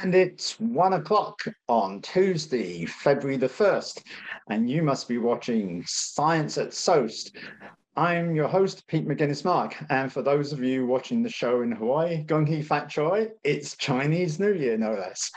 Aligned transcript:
And 0.00 0.14
it's 0.14 0.58
one 0.58 0.94
o'clock 0.94 1.42
on 1.68 2.00
Tuesday, 2.00 2.86
February 2.86 3.36
the 3.36 3.48
1st, 3.48 4.02
and 4.48 4.70
you 4.70 4.82
must 4.82 5.06
be 5.06 5.18
watching 5.18 5.84
Science 5.86 6.56
at 6.56 6.72
SOEST. 6.72 7.36
I'm 7.94 8.34
your 8.34 8.48
host, 8.48 8.86
Pete 8.86 9.06
Mouginis-Mark, 9.06 9.76
and 9.90 10.10
for 10.10 10.22
those 10.22 10.50
of 10.50 10.64
you 10.64 10.86
watching 10.86 11.22
the 11.22 11.28
show 11.28 11.60
in 11.60 11.72
Hawaii, 11.72 12.22
Gong 12.22 12.46
Hei 12.46 12.62
Fat 12.62 12.88
Choi, 12.88 13.28
it's 13.44 13.76
Chinese 13.76 14.40
New 14.40 14.54
Year, 14.54 14.78
no 14.78 14.92
less. 14.92 15.30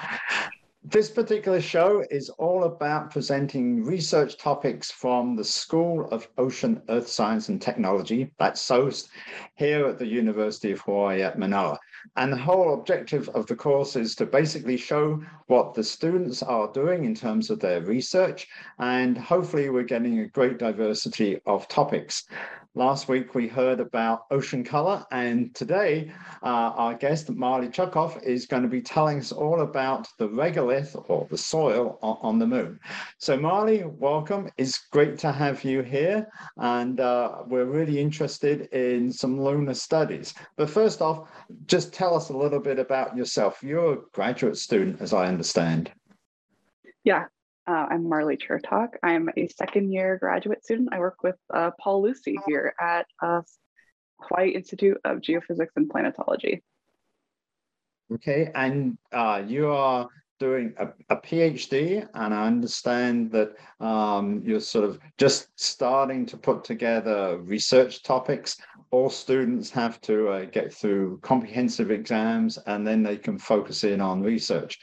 This 0.85 1.09
particular 1.09 1.59
show 1.59 2.05
is 2.09 2.29
all 2.29 2.63
about 2.63 3.11
presenting 3.11 3.83
research 3.83 4.37
topics 4.37 4.89
from 4.89 5.35
the 5.35 5.43
School 5.43 6.07
of 6.11 6.29
Ocean, 6.37 6.81
Earth 6.87 7.09
Science 7.09 7.49
and 7.49 7.61
Technology, 7.61 8.31
that's 8.39 8.61
SOEST, 8.61 9.09
here 9.55 9.85
at 9.87 9.99
the 9.99 10.07
University 10.07 10.71
of 10.71 10.79
Hawaii 10.81 11.23
at 11.23 11.37
Manoa. 11.37 11.77
And 12.15 12.31
the 12.31 12.37
whole 12.37 12.73
objective 12.73 13.29
of 13.29 13.45
the 13.47 13.55
course 13.55 13.95
is 13.95 14.15
to 14.15 14.25
basically 14.25 14.77
show 14.77 15.21
what 15.47 15.73
the 15.73 15.83
students 15.83 16.41
are 16.43 16.71
doing 16.71 17.05
in 17.05 17.15
terms 17.15 17.49
of 17.49 17.59
their 17.59 17.81
research. 17.81 18.47
And 18.79 19.17
hopefully 19.17 19.69
we're 19.69 19.83
getting 19.83 20.19
a 20.19 20.27
great 20.27 20.57
diversity 20.57 21.39
of 21.45 21.67
topics. 21.67 22.23
Last 22.77 23.07
week 23.07 23.33
we 23.33 23.47
heard 23.47 23.79
about 23.79 24.25
ocean 24.31 24.61
color, 24.61 25.05
and 25.09 25.55
today 25.55 26.11
uh, 26.43 26.73
our 26.75 26.93
guest 26.93 27.29
Marley 27.29 27.69
Chertok 27.69 28.21
is 28.21 28.47
going 28.47 28.63
to 28.63 28.67
be 28.67 28.81
telling 28.81 29.17
us 29.17 29.31
all 29.31 29.61
about 29.61 30.09
the 30.19 30.27
regolith 30.27 31.01
or 31.07 31.25
the 31.31 31.37
soil 31.37 31.97
on, 32.01 32.37
the 32.37 32.45
moon. 32.45 32.77
So 33.17 33.37
Marley, 33.37 33.85
welcome. 33.85 34.49
It's 34.57 34.87
great 34.91 35.17
to 35.19 35.31
have 35.31 35.63
you 35.63 35.83
here, 35.83 36.27
and 36.57 36.99
uh, 36.99 37.43
we're 37.47 37.63
really 37.63 37.97
interested 37.97 38.63
in 38.73 39.09
some 39.09 39.41
lunar 39.41 39.73
studies. 39.73 40.33
But 40.57 40.69
first 40.69 41.01
off, 41.01 41.29
just 41.67 41.93
tell 41.95 42.13
us 42.13 42.27
a 42.29 42.37
little 42.37 42.59
bit 42.59 42.77
about 42.77 43.15
yourself. 43.15 43.63
You're 43.63 43.93
a 43.93 43.97
graduate 44.11 44.57
student, 44.57 45.01
as 45.01 45.13
I 45.13 45.27
understand. 45.27 45.91
Yeah, 47.05 47.25
uh, 47.67 47.85
I'm 47.89 48.09
Marley 48.09 48.35
Chertok. 48.35 48.89
I'm 49.01 49.29
a 49.37 49.47
second 49.47 49.93
year 49.93 50.17
graduate 50.19 50.63
student. 50.65 50.89
I 50.91 50.99
work 50.99 51.23
with 51.23 51.37
uh, 51.53 51.71
Paul 51.79 52.03
Lucey 52.03 52.35
here 52.45 52.73
at 52.81 53.05
uh, 53.23 53.41
Hawaii 54.19 54.49
Institute 54.49 54.97
of 55.05 55.19
Geophysics 55.19 55.71
and 55.77 55.89
Planetology. 55.89 56.61
Okay, 58.13 58.51
and 58.53 58.97
uh, 59.13 59.41
you 59.47 59.69
are 59.69 60.09
doing 60.39 60.73
a, 60.77 60.87
a, 61.09 61.17
PhD, 61.17 62.07
and 62.13 62.33
I 62.33 62.45
understand 62.45 63.31
that 63.31 63.53
um, 63.79 64.41
you're 64.43 64.59
sort 64.59 64.85
of 64.85 64.99
just 65.17 65.47
starting 65.55 66.25
to 66.27 66.37
put 66.37 66.63
together 66.63 67.37
research 67.37 68.03
topics. 68.03 68.57
All 68.91 69.09
students 69.09 69.69
have 69.71 70.01
to 70.01 70.29
uh, 70.29 70.45
get 70.45 70.73
through 70.73 71.19
comprehensive 71.21 71.91
exams, 71.91 72.57
and 72.67 72.85
then 72.85 73.03
they 73.03 73.17
can 73.17 73.37
focus 73.37 73.83
in 73.83 74.01
on 74.01 74.21
research. 74.21 74.79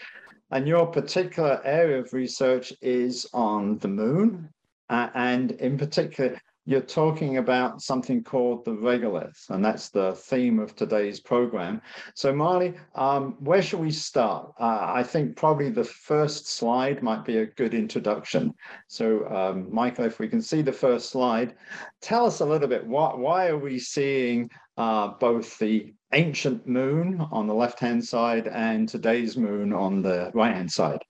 And 0.50 0.68
your 0.68 0.86
particular 0.86 1.60
area 1.64 2.00
of 2.00 2.12
research 2.12 2.72
is 2.82 3.26
on 3.32 3.78
the 3.78 3.88
moon. 3.88 4.50
Uh, 4.90 5.08
and 5.14 5.52
in 5.52 5.78
particular, 5.78 6.38
you're 6.64 6.80
talking 6.80 7.38
about 7.38 7.82
something 7.82 8.22
called 8.22 8.64
the 8.64 8.70
regolith, 8.70 9.50
and 9.50 9.64
that's 9.64 9.88
the 9.88 10.14
theme 10.14 10.58
of 10.58 10.76
today's 10.76 11.18
program. 11.18 11.82
So, 12.14 12.32
Marley, 12.32 12.74
um, 12.94 13.36
where 13.40 13.62
should 13.62 13.80
we 13.80 13.90
start? 13.90 14.52
Uh, 14.60 14.92
I 14.94 15.02
think 15.02 15.36
probably 15.36 15.70
the 15.70 15.84
first 15.84 16.46
slide 16.46 17.02
might 17.02 17.24
be 17.24 17.38
a 17.38 17.46
good 17.46 17.74
introduction. 17.74 18.54
So, 18.86 19.28
um, 19.28 19.74
Michael, 19.74 20.04
if 20.04 20.18
we 20.18 20.28
can 20.28 20.40
see 20.40 20.62
the 20.62 20.72
first 20.72 21.10
slide, 21.10 21.54
tell 22.00 22.26
us 22.26 22.40
a 22.40 22.46
little 22.46 22.68
bit 22.68 22.86
why, 22.86 23.14
why 23.14 23.48
are 23.48 23.58
we 23.58 23.78
seeing 23.78 24.48
uh, 24.76 25.08
both 25.08 25.58
the 25.58 25.92
ancient 26.12 26.66
moon 26.66 27.20
on 27.32 27.46
the 27.46 27.54
left 27.54 27.80
hand 27.80 28.04
side 28.04 28.46
and 28.46 28.88
today's 28.88 29.36
moon 29.36 29.72
on 29.72 30.02
the 30.02 30.30
right 30.34 30.54
hand 30.54 30.70
side. 30.70 31.02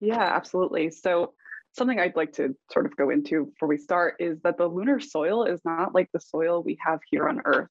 Yeah, 0.00 0.20
absolutely. 0.20 0.90
So, 0.90 1.34
something 1.72 1.98
I'd 1.98 2.16
like 2.16 2.32
to 2.34 2.54
sort 2.72 2.86
of 2.86 2.96
go 2.96 3.10
into 3.10 3.46
before 3.46 3.68
we 3.68 3.78
start 3.78 4.16
is 4.18 4.40
that 4.42 4.58
the 4.58 4.66
lunar 4.66 5.00
soil 5.00 5.44
is 5.44 5.60
not 5.64 5.94
like 5.94 6.08
the 6.12 6.20
soil 6.20 6.62
we 6.62 6.78
have 6.84 7.00
here 7.10 7.28
on 7.28 7.42
Earth. 7.44 7.68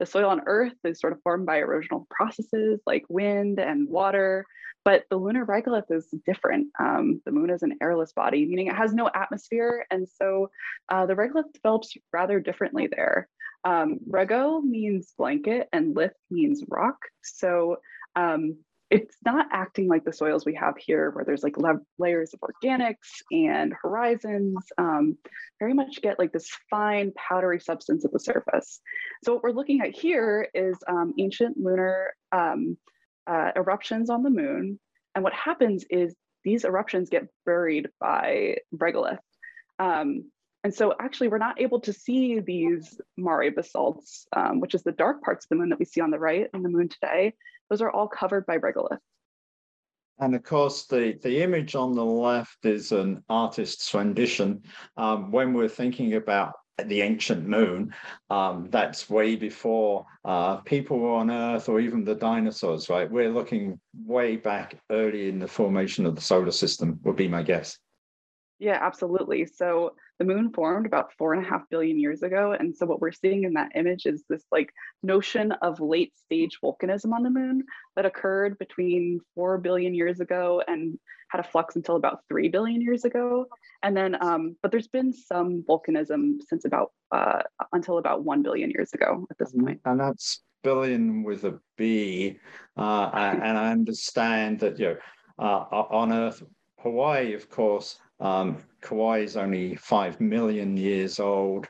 The 0.00 0.06
soil 0.06 0.28
on 0.28 0.42
Earth 0.46 0.74
is 0.84 1.00
sort 1.00 1.12
of 1.12 1.22
formed 1.22 1.46
by 1.46 1.60
erosional 1.60 2.08
processes 2.10 2.80
like 2.86 3.04
wind 3.08 3.60
and 3.60 3.88
water, 3.88 4.44
but 4.84 5.04
the 5.08 5.16
lunar 5.16 5.46
regolith 5.46 5.90
is 5.90 6.06
different. 6.26 6.68
Um, 6.78 7.22
the 7.24 7.32
moon 7.32 7.50
is 7.50 7.62
an 7.62 7.78
airless 7.80 8.12
body, 8.12 8.44
meaning 8.46 8.66
it 8.66 8.76
has 8.76 8.92
no 8.92 9.08
atmosphere. 9.14 9.86
And 9.90 10.08
so 10.08 10.50
uh, 10.88 11.06
the 11.06 11.14
regolith 11.14 11.52
develops 11.52 11.96
rather 12.12 12.40
differently 12.40 12.88
there. 12.88 13.28
Um, 13.64 14.00
rego 14.10 14.62
means 14.62 15.14
blanket 15.16 15.68
and 15.72 15.96
lith 15.96 16.12
means 16.30 16.62
rock. 16.68 16.98
So 17.22 17.76
um, 18.14 18.58
it's 18.90 19.16
not 19.24 19.46
acting 19.50 19.88
like 19.88 20.04
the 20.04 20.12
soils 20.12 20.44
we 20.44 20.54
have 20.54 20.74
here, 20.78 21.10
where 21.10 21.24
there's 21.24 21.42
like 21.42 21.56
layers 21.98 22.34
of 22.34 22.40
organics 22.40 23.22
and 23.32 23.72
horizons. 23.80 24.56
Um, 24.78 25.16
very 25.58 25.74
much 25.74 26.02
get 26.02 26.18
like 26.18 26.32
this 26.32 26.48
fine 26.70 27.12
powdery 27.16 27.60
substance 27.60 28.04
at 28.04 28.12
the 28.12 28.20
surface. 28.20 28.80
So 29.24 29.34
what 29.34 29.42
we're 29.42 29.52
looking 29.52 29.80
at 29.80 29.96
here 29.96 30.48
is 30.54 30.76
um, 30.86 31.14
ancient 31.18 31.56
lunar 31.56 32.14
um, 32.32 32.76
uh, 33.26 33.52
eruptions 33.56 34.10
on 34.10 34.22
the 34.22 34.30
moon. 34.30 34.78
And 35.14 35.24
what 35.24 35.32
happens 35.32 35.84
is 35.90 36.14
these 36.44 36.64
eruptions 36.64 37.08
get 37.08 37.28
buried 37.46 37.88
by 38.00 38.58
regolith. 38.76 39.18
Um, 39.78 40.30
and 40.62 40.74
so 40.74 40.94
actually 40.98 41.28
we're 41.28 41.38
not 41.38 41.60
able 41.60 41.80
to 41.80 41.92
see 41.92 42.40
these 42.40 42.98
Mare 43.16 43.50
basalts, 43.50 44.26
um, 44.34 44.60
which 44.60 44.74
is 44.74 44.82
the 44.82 44.92
dark 44.92 45.22
parts 45.22 45.44
of 45.44 45.48
the 45.50 45.56
moon 45.56 45.68
that 45.70 45.78
we 45.78 45.84
see 45.84 46.00
on 46.00 46.10
the 46.10 46.18
right 46.18 46.48
in 46.52 46.62
the 46.62 46.68
moon 46.68 46.88
today. 46.88 47.34
Those 47.70 47.82
are 47.82 47.90
all 47.90 48.08
covered 48.08 48.46
by 48.46 48.58
regolith. 48.58 48.98
And 50.20 50.34
of 50.34 50.44
course, 50.44 50.86
the, 50.86 51.18
the 51.22 51.42
image 51.42 51.74
on 51.74 51.94
the 51.94 52.04
left 52.04 52.64
is 52.64 52.92
an 52.92 53.24
artist's 53.28 53.92
rendition. 53.92 54.62
Um, 54.96 55.32
when 55.32 55.52
we're 55.52 55.68
thinking 55.68 56.14
about 56.14 56.52
the 56.84 57.02
ancient 57.02 57.46
moon, 57.46 57.92
um, 58.30 58.68
that's 58.70 59.10
way 59.10 59.34
before 59.36 60.06
uh, 60.24 60.58
people 60.58 60.98
were 60.98 61.14
on 61.14 61.30
Earth 61.30 61.68
or 61.68 61.80
even 61.80 62.04
the 62.04 62.14
dinosaurs, 62.14 62.88
right? 62.88 63.10
We're 63.10 63.30
looking 63.30 63.80
way 64.04 64.36
back 64.36 64.78
early 64.90 65.28
in 65.28 65.38
the 65.38 65.48
formation 65.48 66.06
of 66.06 66.14
the 66.14 66.20
solar 66.20 66.52
system, 66.52 67.00
would 67.02 67.16
be 67.16 67.28
my 67.28 67.42
guess. 67.42 67.78
Yeah, 68.58 68.78
absolutely. 68.80 69.46
So 69.46 69.94
the 70.18 70.24
moon 70.24 70.52
formed 70.52 70.86
about 70.86 71.12
four 71.18 71.34
and 71.34 71.44
a 71.44 71.48
half 71.48 71.62
billion 71.70 71.98
years 71.98 72.22
ago. 72.22 72.52
And 72.58 72.74
so 72.76 72.86
what 72.86 73.00
we're 73.00 73.12
seeing 73.12 73.44
in 73.44 73.54
that 73.54 73.72
image 73.74 74.06
is 74.06 74.22
this 74.28 74.44
like 74.52 74.72
notion 75.02 75.52
of 75.62 75.80
late 75.80 76.12
stage 76.16 76.58
volcanism 76.62 77.12
on 77.12 77.22
the 77.22 77.30
moon 77.30 77.64
that 77.96 78.06
occurred 78.06 78.58
between 78.58 79.20
four 79.34 79.58
billion 79.58 79.94
years 79.94 80.20
ago 80.20 80.62
and 80.68 80.98
had 81.30 81.40
a 81.40 81.48
flux 81.48 81.74
until 81.74 81.96
about 81.96 82.20
three 82.28 82.48
billion 82.48 82.80
years 82.80 83.04
ago. 83.04 83.46
And 83.82 83.96
then, 83.96 84.16
um, 84.22 84.56
but 84.62 84.70
there's 84.70 84.88
been 84.88 85.12
some 85.12 85.64
volcanism 85.68 86.36
since 86.48 86.64
about 86.64 86.92
uh, 87.10 87.42
until 87.72 87.98
about 87.98 88.24
one 88.24 88.42
billion 88.42 88.70
years 88.70 88.92
ago 88.92 89.26
at 89.30 89.38
this 89.38 89.52
point. 89.52 89.80
And 89.84 89.98
that's 89.98 90.42
billion 90.62 91.22
with 91.22 91.44
a 91.44 91.58
B. 91.76 92.38
Uh, 92.76 93.10
and 93.12 93.58
I 93.58 93.70
understand 93.70 94.60
that 94.60 94.78
you 94.78 94.86
know 94.86 94.96
uh, 95.38 95.82
on 95.90 96.12
Earth, 96.12 96.42
Hawaii, 96.80 97.34
of 97.34 97.48
course, 97.48 97.98
um, 98.20 98.58
Kauai 98.80 99.20
is 99.20 99.36
only 99.36 99.76
5 99.76 100.20
million 100.20 100.76
years 100.76 101.18
old, 101.18 101.66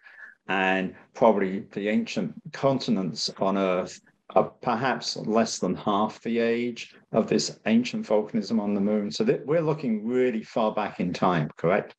and 0.49 0.95
probably 1.15 1.61
the 1.73 1.89
ancient 1.89 2.35
continents 2.53 3.31
on 3.39 3.57
Earth 3.57 4.01
are 4.31 4.51
perhaps 4.63 5.17
less 5.17 5.59
than 5.59 5.75
half 5.75 6.21
the 6.23 6.39
age 6.39 6.95
of 7.13 7.29
this 7.29 7.59
ancient 7.67 8.07
volcanism 8.07 8.61
on 8.61 8.75
the 8.75 8.81
moon. 8.81 9.11
So 9.11 9.25
that 9.25 9.47
we're 9.47 9.61
looking 9.61 10.07
really 10.07 10.43
far 10.43 10.75
back 10.75 11.01
in 11.01 11.13
time, 11.13 11.51
correct? 11.57 11.95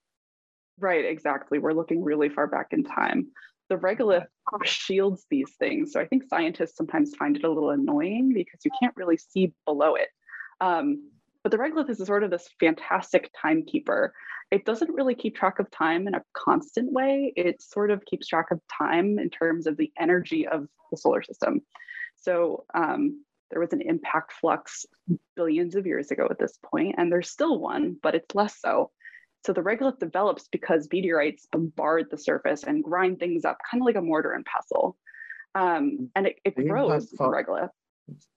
Right, 0.80 1.06
exactly. 1.06 1.60
We're 1.60 1.74
looking 1.74 2.04
really 2.04 2.30
far 2.30 2.48
back 2.48 2.68
in 2.72 2.84
time. 2.84 3.28
The 3.70 3.78
regolith 3.78 4.25
shields 4.64 5.25
these 5.30 5.54
things. 5.58 5.92
So 5.92 6.00
I 6.00 6.06
think 6.06 6.24
scientists 6.28 6.75
sometimes 6.75 7.16
find 7.16 7.36
it 7.38 7.44
a 7.44 7.50
little 7.50 7.72
annoying 7.72 8.34
because 8.34 8.60
you 8.64 8.72
can't 8.80 8.96
really 8.96 9.18
see 9.18 9.54
below 9.66 9.96
it. 9.96 10.10
Um, 10.62 11.10
but 11.46 11.52
the 11.52 11.58
regolith 11.58 11.92
is 11.92 12.04
sort 12.04 12.24
of 12.24 12.32
this 12.32 12.50
fantastic 12.60 13.30
timekeeper 13.40 14.12
it 14.52 14.66
doesn't 14.66 14.94
really 14.94 15.16
keep 15.16 15.36
track 15.36 15.60
of 15.60 15.70
time 15.72 16.08
in 16.08 16.16
a 16.16 16.24
constant 16.34 16.92
way. 16.92 17.34
It 17.36 17.62
sort 17.62 17.92
of 17.92 18.06
keeps 18.06 18.28
track 18.28 18.52
of 18.52 18.62
time 18.72 19.18
in 19.20 19.30
terms 19.30 19.68
of 19.68 19.76
the 19.78 19.92
energy 20.00 20.48
of 20.48 20.68
the 20.92 20.98
solar 20.98 21.24
system. 21.24 21.62
So 22.16 22.66
um, 22.74 23.24
there 23.50 23.60
was 23.60 23.74
an 23.74 23.82
impact 23.82 24.34
flux 24.34 24.86
billions 25.36 25.76
of 25.76 25.86
years 25.86 26.12
ago 26.12 26.28
at 26.30 26.40
this 26.40 26.58
point, 26.64 26.96
and 26.98 27.12
there's 27.12 27.30
still 27.30 27.60
one, 27.60 27.98
but 28.02 28.16
it's 28.16 28.36
less 28.36 28.60
so. 28.60 28.92
So 29.46 29.54
the 29.54 29.62
regolith 29.62 30.00
develops 30.00 30.48
because 30.48 30.88
meteorites 30.92 31.48
bombard 31.52 32.08
the 32.10 32.18
surface 32.18 32.64
and 32.64 32.84
grind 32.84 33.20
things 33.20 33.46
up, 33.46 33.58
kind 33.70 33.82
of 33.82 33.86
like 33.86 33.96
a 33.96 34.02
mortar 34.02 34.34
and 34.34 34.46
pestle. 34.46 34.98
Um, 35.54 36.10
and 36.16 36.28
it, 36.28 36.38
it 36.44 36.68
grows 36.68 37.10
the 37.10 37.24
regolith. 37.24 37.70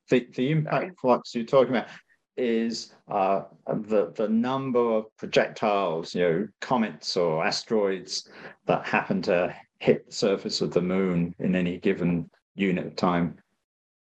The, 0.09 0.27
the 0.35 0.51
impact 0.51 0.83
Sorry. 0.83 0.93
flux 1.01 1.35
you're 1.35 1.45
talking 1.45 1.75
about, 1.75 1.89
is 2.39 2.95
uh, 3.11 3.43
the, 3.67 4.13
the 4.17 4.29
number 4.29 4.79
of 4.79 5.17
projectiles, 5.17 6.15
you 6.15 6.23
know, 6.23 6.49
comets 6.61 7.17
or 7.17 7.45
asteroids 7.45 8.29
that 8.67 8.87
happen 8.87 9.21
to 9.23 9.55
hit 9.81 10.07
the 10.07 10.13
surface 10.13 10.61
of 10.61 10.73
the 10.73 10.81
moon 10.81 11.35
in 11.39 11.55
any 11.55 11.79
given 11.79 12.31
unit 12.55 12.87
of 12.87 12.97
time. 12.97 13.37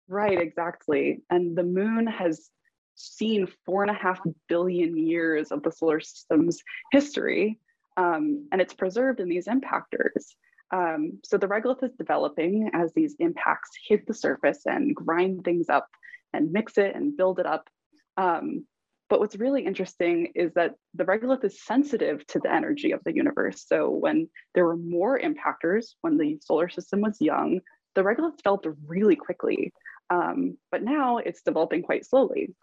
Right, 0.07 0.39
exactly. 0.39 1.21
And 1.29 1.55
the 1.55 1.63
moon 1.63 2.07
has 2.07 2.49
seen 2.95 3.47
four 3.65 3.81
and 3.81 3.91
a 3.91 3.95
half 3.95 4.19
billion 4.47 4.97
years 4.97 5.51
of 5.51 5.63
the 5.63 5.71
solar 5.71 5.99
system's 5.99 6.61
history, 6.91 7.59
um, 7.97 8.47
and 8.51 8.61
it's 8.61 8.73
preserved 8.73 9.19
in 9.19 9.29
these 9.29 9.47
impactors. 9.47 10.35
Um, 10.71 11.19
so 11.23 11.37
the 11.37 11.47
regolith 11.47 11.83
is 11.83 11.91
developing 11.97 12.69
as 12.73 12.93
these 12.93 13.15
impacts 13.19 13.71
hit 13.87 14.05
the 14.07 14.13
surface 14.13 14.61
and 14.65 14.95
grind 14.95 15.43
things 15.43 15.69
up 15.69 15.87
and 16.33 16.51
mix 16.51 16.77
it 16.77 16.95
and 16.95 17.17
build 17.17 17.39
it 17.39 17.45
up. 17.45 17.69
Um, 18.17 18.65
but 19.09 19.19
what's 19.19 19.35
really 19.35 19.65
interesting 19.65 20.31
is 20.35 20.53
that 20.53 20.75
the 20.93 21.03
regolith 21.03 21.43
is 21.43 21.61
sensitive 21.63 22.25
to 22.27 22.39
the 22.39 22.53
energy 22.53 22.93
of 22.93 23.01
the 23.03 23.13
universe. 23.13 23.65
So 23.67 23.89
when 23.89 24.29
there 24.55 24.65
were 24.65 24.77
more 24.77 25.19
impactors, 25.19 25.95
when 25.99 26.17
the 26.17 26.39
solar 26.41 26.69
system 26.69 27.01
was 27.01 27.17
young, 27.19 27.59
the 27.95 28.03
regolith 28.03 28.37
developed 28.37 28.67
really 28.87 29.17
quickly. 29.17 29.73
Um, 30.09 30.57
but 30.71 30.83
now 30.83 31.17
it's 31.17 31.41
developing 31.41 31.83
quite 31.83 32.05
slowly. 32.05 32.53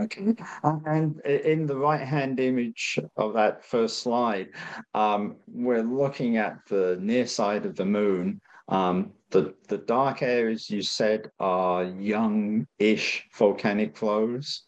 Okay, 0.00 0.36
and 0.62 1.20
in 1.22 1.66
the 1.66 1.76
right-hand 1.76 2.38
image 2.38 3.00
of 3.16 3.34
that 3.34 3.64
first 3.64 4.04
slide, 4.04 4.50
um, 4.94 5.36
we're 5.48 5.82
looking 5.82 6.36
at 6.36 6.58
the 6.68 6.96
near 7.00 7.26
side 7.26 7.66
of 7.66 7.74
the 7.74 7.84
moon. 7.84 8.40
Um, 8.70 9.12
the, 9.30 9.54
the 9.68 9.78
dark 9.78 10.22
areas 10.22 10.70
you 10.70 10.82
said 10.82 11.30
are 11.38 11.84
young-ish 11.84 13.28
volcanic 13.36 13.96
flows, 13.96 14.62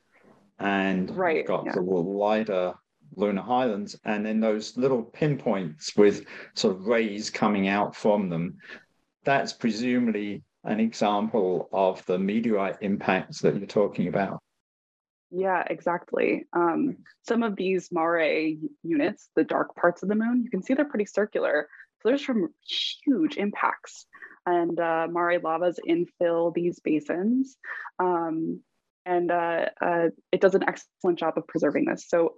and 0.58 1.10
right, 1.16 1.36
we've 1.36 1.46
got 1.46 1.66
yeah. 1.66 1.72
the 1.72 1.80
lighter 1.82 2.74
lunar 3.16 3.42
highlands, 3.42 3.98
and 4.04 4.24
then 4.24 4.40
those 4.40 4.76
little 4.76 5.02
pinpoints 5.02 5.96
with 5.96 6.24
sort 6.54 6.76
of 6.76 6.86
rays 6.86 7.30
coming 7.30 7.68
out 7.68 7.94
from 7.94 8.28
them. 8.28 8.58
That's 9.24 9.52
presumably 9.52 10.42
an 10.64 10.80
example 10.80 11.68
of 11.72 12.04
the 12.06 12.18
meteorite 12.18 12.78
impacts 12.80 13.40
that 13.40 13.56
you're 13.56 13.66
talking 13.66 14.08
about. 14.08 14.40
Yeah, 15.30 15.64
exactly. 15.68 16.44
Um, 16.52 16.98
some 17.22 17.42
of 17.42 17.56
these 17.56 17.90
Mare 17.90 18.54
units, 18.82 19.30
the 19.34 19.44
dark 19.44 19.74
parts 19.74 20.02
of 20.02 20.08
the 20.08 20.14
moon, 20.14 20.42
you 20.44 20.50
can 20.50 20.62
see 20.62 20.74
they're 20.74 20.84
pretty 20.84 21.06
circular. 21.06 21.68
So 22.02 22.08
there's 22.08 22.22
from 22.22 22.48
huge 23.06 23.36
impacts. 23.36 24.06
And 24.44 24.78
uh, 24.80 25.06
Mare 25.10 25.38
lavas 25.38 25.78
infill 25.88 26.52
these 26.52 26.80
basins. 26.80 27.56
Um, 28.00 28.60
and 29.06 29.30
uh, 29.30 29.66
uh, 29.80 30.08
it 30.32 30.40
does 30.40 30.54
an 30.54 30.64
excellent 30.64 31.18
job 31.18 31.34
of 31.36 31.46
preserving 31.46 31.86
this. 31.86 32.08
So 32.08 32.34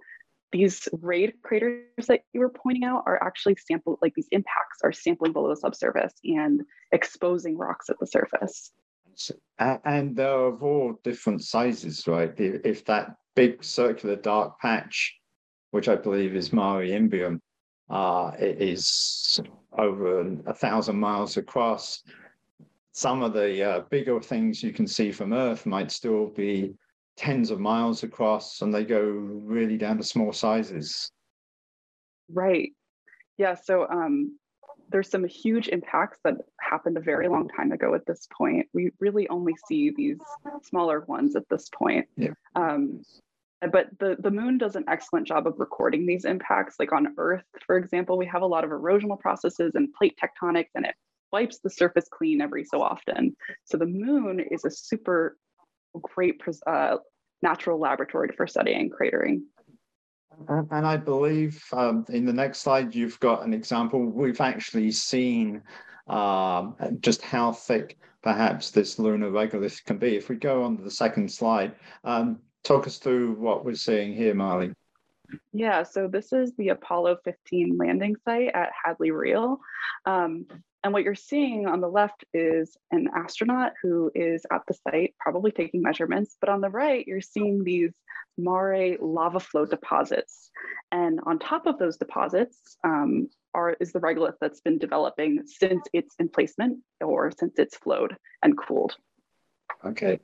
these 0.51 0.87
rayed 1.01 1.33
craters 1.43 2.07
that 2.07 2.21
you 2.33 2.39
were 2.39 2.49
pointing 2.49 2.83
out 2.83 3.03
are 3.07 3.21
actually 3.21 3.55
sampled, 3.55 3.99
like 4.01 4.13
these 4.15 4.27
impacts 4.31 4.79
are 4.83 4.91
sampling 4.91 5.33
below 5.33 5.49
the 5.49 5.55
subsurface 5.55 6.13
and 6.23 6.61
exposing 6.91 7.57
rocks 7.57 7.89
at 7.89 7.99
the 7.99 8.07
surface. 8.07 8.71
And 9.59 10.15
they're 10.15 10.45
of 10.45 10.63
all 10.63 10.99
different 11.03 11.43
sizes, 11.43 12.07
right? 12.07 12.33
If 12.37 12.85
that 12.85 13.15
big 13.35 13.63
circular 13.63 14.15
dark 14.15 14.59
patch, 14.59 15.15
which 15.71 15.89
I 15.89 15.95
believe 15.95 16.35
is 16.35 16.53
Mare 16.53 16.85
Imbrium, 16.85 17.39
uh, 17.89 18.31
it 18.39 18.61
is 18.61 19.39
over 19.77 20.21
a 20.45 20.53
thousand 20.53 20.99
miles 20.99 21.37
across. 21.37 22.03
Some 22.91 23.21
of 23.21 23.33
the 23.33 23.63
uh, 23.63 23.79
bigger 23.89 24.21
things 24.21 24.63
you 24.63 24.71
can 24.71 24.87
see 24.87 25.11
from 25.11 25.33
Earth 25.33 25.65
might 25.65 25.91
still 25.91 26.27
be 26.27 26.73
tens 27.17 27.51
of 27.51 27.59
miles 27.59 28.03
across, 28.03 28.61
and 28.61 28.73
they 28.73 28.83
go 28.83 29.01
really 29.01 29.77
down 29.77 29.97
to 29.97 30.03
small 30.03 30.31
sizes. 30.33 31.11
Right. 32.31 32.71
Yeah. 33.37 33.55
So 33.55 33.87
um, 33.89 34.37
there's 34.89 35.09
some 35.09 35.25
huge 35.25 35.67
impacts 35.67 36.19
that 36.23 36.35
happened 36.59 36.97
a 36.97 37.01
very 37.01 37.27
long 37.27 37.47
time 37.49 37.71
ago 37.71 37.93
at 37.95 38.05
this 38.05 38.27
point. 38.35 38.67
We 38.73 38.91
really 38.99 39.27
only 39.29 39.53
see 39.67 39.91
these 39.95 40.19
smaller 40.63 41.01
ones 41.01 41.35
at 41.35 41.47
this 41.49 41.69
point. 41.69 42.07
Yeah. 42.17 42.31
Um, 42.55 43.03
but 43.71 43.87
the, 43.99 44.17
the 44.19 44.31
moon 44.31 44.57
does 44.57 44.75
an 44.75 44.85
excellent 44.87 45.27
job 45.27 45.47
of 45.47 45.59
recording 45.59 46.05
these 46.05 46.25
impacts. 46.25 46.75
Like 46.79 46.91
on 46.91 47.13
Earth, 47.17 47.43
for 47.65 47.77
example, 47.77 48.17
we 48.17 48.25
have 48.25 48.41
a 48.41 48.47
lot 48.47 48.63
of 48.63 48.69
erosional 48.69 49.19
processes 49.19 49.73
and 49.75 49.93
plate 49.93 50.17
tectonics, 50.21 50.69
and 50.75 50.85
it 50.85 50.95
wipes 51.31 51.59
the 51.59 51.69
surface 51.69 52.07
clean 52.09 52.41
every 52.41 52.65
so 52.65 52.81
often. 52.81 53.35
So 53.65 53.77
the 53.77 53.85
moon 53.85 54.39
is 54.39 54.65
a 54.65 54.71
super 54.71 55.37
great 56.01 56.41
uh, 56.67 56.97
natural 57.41 57.79
laboratory 57.79 58.29
for 58.35 58.47
studying 58.47 58.89
cratering. 58.89 59.41
And 60.47 60.85
I 60.85 60.97
believe 60.97 61.63
um, 61.71 62.05
in 62.09 62.25
the 62.25 62.33
next 62.33 62.59
slide, 62.59 62.93
you've 62.93 63.19
got 63.19 63.45
an 63.45 63.53
example. 63.53 64.03
We've 64.05 64.41
actually 64.41 64.91
seen 64.91 65.61
um, 66.07 66.75
just 66.99 67.21
how 67.21 67.53
thick 67.53 67.97
perhaps 68.21 68.71
this 68.71 68.99
lunar 68.99 69.29
regolith 69.29 69.83
can 69.85 69.97
be. 69.97 70.17
If 70.17 70.29
we 70.29 70.35
go 70.35 70.63
on 70.63 70.77
to 70.77 70.83
the 70.83 70.91
second 70.91 71.31
slide, 71.31 71.75
um, 72.03 72.39
talk 72.65 72.87
us 72.87 72.97
through 72.97 73.33
what 73.33 73.63
we're 73.63 73.75
seeing 73.75 74.13
here, 74.13 74.33
Marley. 74.33 74.73
Yeah, 75.53 75.83
so 75.83 76.07
this 76.07 76.33
is 76.33 76.53
the 76.57 76.69
Apollo 76.69 77.17
15 77.23 77.77
landing 77.77 78.15
site 78.25 78.51
at 78.53 78.71
Hadley 78.83 79.11
Rille. 79.11 79.57
Um, 80.05 80.45
and 80.83 80.93
what 80.93 81.03
you're 81.03 81.15
seeing 81.15 81.65
on 81.65 81.81
the 81.81 81.87
left 81.87 82.25
is 82.33 82.77
an 82.91 83.09
astronaut 83.15 83.73
who 83.81 84.11
is 84.13 84.45
at 84.51 84.61
the 84.67 84.75
site, 84.87 85.15
probably 85.19 85.51
taking 85.51 85.81
measurements. 85.81 86.37
But 86.39 86.49
on 86.49 86.61
the 86.61 86.69
right, 86.69 87.05
you're 87.07 87.21
seeing 87.21 87.63
these 87.63 87.91
Mare 88.37 88.97
lava 88.99 89.39
flow 89.39 89.65
deposits. 89.65 90.51
And 90.91 91.19
on 91.25 91.39
top 91.39 91.65
of 91.65 91.79
those 91.79 91.97
deposits 91.97 92.77
um, 92.83 93.29
are, 93.53 93.75
is 93.79 93.93
the 93.93 93.99
regolith 93.99 94.35
that's 94.39 94.61
been 94.61 94.77
developing 94.77 95.41
since 95.45 95.81
its 95.93 96.15
emplacement 96.19 96.79
or 97.01 97.31
since 97.31 97.57
it's 97.57 97.77
flowed 97.77 98.15
and 98.43 98.57
cooled. 98.57 98.95
Okay, 99.85 100.19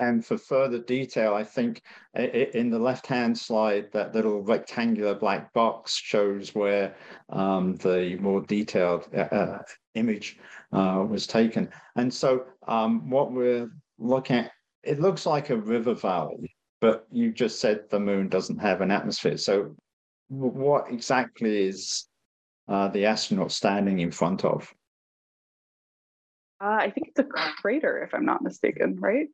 and 0.00 0.24
for 0.24 0.36
further 0.36 0.80
detail, 0.80 1.34
I 1.34 1.44
think 1.44 1.82
in 2.16 2.68
the 2.68 2.78
left-hand 2.78 3.38
slide, 3.38 3.92
that 3.92 4.12
little 4.12 4.42
rectangular 4.42 5.14
black 5.14 5.52
box 5.52 5.94
shows 5.96 6.52
where 6.52 6.96
um, 7.28 7.76
the 7.76 8.16
more 8.20 8.40
detailed 8.40 9.06
uh, 9.14 9.20
uh, 9.20 9.62
image 9.94 10.38
uh, 10.72 11.04
was 11.08 11.28
taken. 11.28 11.68
And 11.94 12.12
so 12.12 12.46
um, 12.66 13.08
what 13.08 13.30
we're 13.30 13.70
looking 13.98 14.36
at, 14.36 14.50
it 14.82 14.98
looks 14.98 15.26
like 15.26 15.50
a 15.50 15.56
river 15.56 15.94
valley, 15.94 16.52
but 16.80 17.06
you 17.12 17.32
just 17.32 17.60
said 17.60 17.88
the 17.90 18.00
moon 18.00 18.28
doesn't 18.28 18.58
have 18.58 18.80
an 18.80 18.90
atmosphere. 18.90 19.36
So 19.36 19.76
what 20.28 20.90
exactly 20.90 21.68
is 21.68 22.08
uh, 22.66 22.88
the 22.88 23.06
astronaut 23.06 23.52
standing 23.52 24.00
in 24.00 24.10
front 24.10 24.44
of? 24.44 24.74
Uh, 26.62 26.78
I 26.80 26.90
think 26.90 27.08
it's 27.08 27.18
a 27.18 27.24
crater, 27.60 28.02
if 28.02 28.14
I'm 28.14 28.24
not 28.24 28.42
mistaken, 28.42 28.96
right? 29.00 29.28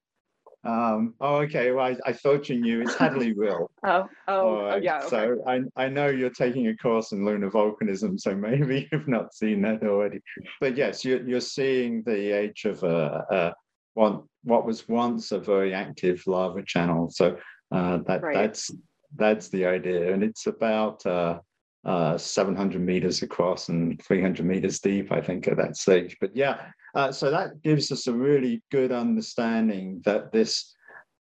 Um, 0.63 1.15
oh, 1.21 1.37
okay. 1.37 1.71
Well, 1.71 1.87
I, 1.87 1.97
I, 2.05 2.13
thought 2.13 2.51
you 2.51 2.61
knew. 2.61 2.83
It's 2.83 2.95
Hadley 2.95 3.33
Rille. 3.33 3.71
oh, 3.87 4.07
oh, 4.29 4.63
right. 4.63 4.75
oh, 4.75 4.77
yeah. 4.77 4.99
Okay. 4.99 5.09
So 5.09 5.43
I, 5.47 5.63
I 5.77 5.89
know 5.89 6.09
you're 6.09 6.29
taking 6.29 6.69
a 6.69 6.77
course 6.77 7.13
in 7.13 7.25
lunar 7.25 7.51
volcanism, 7.51 8.21
so 8.21 8.35
maybe 8.37 8.87
you've 8.93 9.09
not 9.09 9.33
seen 9.33 9.63
that 9.63 9.83
already. 9.83 10.21
But 10.61 10.77
yes, 10.77 11.05
you're, 11.05 11.27
you're 11.27 11.41
seeing 11.41 12.03
the 12.05 12.37
age 12.37 12.67
of 12.67 12.83
a, 12.83 13.25
a 13.31 13.55
one, 13.95 14.25
what 14.45 14.67
was 14.67 14.87
once 14.87 15.33
a 15.33 15.39
very 15.39 15.73
active 15.73 16.23
lava 16.27 16.63
channel. 16.63 17.09
So 17.11 17.39
uh, 17.73 17.99
that 18.07 18.23
right. 18.23 18.35
that's 18.35 18.71
that's 19.17 19.49
the 19.49 19.67
idea, 19.67 20.13
and 20.13 20.23
it's 20.23 20.47
about 20.47 21.05
uh, 21.07 21.39
uh, 21.85 22.19
700 22.19 22.81
meters 22.81 23.23
across 23.23 23.69
and 23.69 24.01
300 24.03 24.45
meters 24.45 24.81
deep, 24.81 25.13
I 25.13 25.21
think, 25.21 25.49
at 25.49 25.57
that 25.57 25.77
stage. 25.77 26.17
But 26.21 26.37
yeah, 26.37 26.67
uh, 26.95 27.13
so 27.13 27.31
that 27.31 27.63
gives 27.63 27.91
us 27.91 28.07
a 28.07 28.13
really 28.13 28.63
good 28.71 28.93
understanding 28.93 30.03
that 30.05 30.33
this 30.33 30.75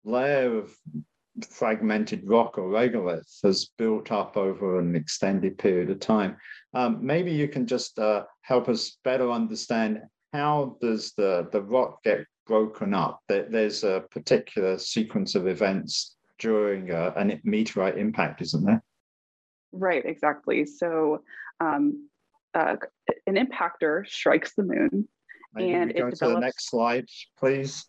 layer 0.04 0.58
of 0.58 0.76
fragmented 1.48 2.28
rock 2.28 2.58
or 2.58 2.70
regolith 2.70 3.42
has 3.44 3.70
built 3.78 4.12
up 4.12 4.38
over 4.38 4.80
an 4.80 4.96
extended 4.96 5.58
period 5.58 5.90
of 5.90 6.00
time. 6.00 6.36
Um, 6.74 7.00
maybe 7.02 7.32
you 7.32 7.48
can 7.48 7.66
just 7.66 7.98
uh, 8.00 8.24
help 8.42 8.70
us 8.70 8.98
better 9.04 9.32
understand 9.32 10.02
how 10.34 10.78
does 10.82 11.14
the, 11.16 11.48
the 11.52 11.62
rock 11.62 12.04
get 12.04 12.26
broken 12.46 12.94
up? 12.94 13.22
There's 13.28 13.84
a 13.84 14.04
particular 14.12 14.78
sequence 14.78 15.36
of 15.36 15.48
events 15.48 16.16
during 16.40 16.92
a, 16.92 17.14
a 17.16 17.40
meteorite 17.44 17.98
impact, 17.98 18.42
isn't 18.42 18.66
there? 18.66 18.84
Right, 19.72 20.04
exactly. 20.06 20.66
So 20.66 21.24
um, 21.60 22.10
uh, 22.54 22.76
an 23.28 23.36
impactor 23.36 24.08
strikes 24.08 24.54
the 24.56 24.64
moon 24.64 25.08
Maybe 25.54 25.74
and 25.74 25.92
we 25.94 26.00
go 26.00 26.10
to 26.10 26.28
the 26.28 26.40
next 26.40 26.70
slide, 26.70 27.08
please. 27.38 27.86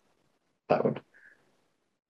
That 0.69 0.83
would. 0.83 1.01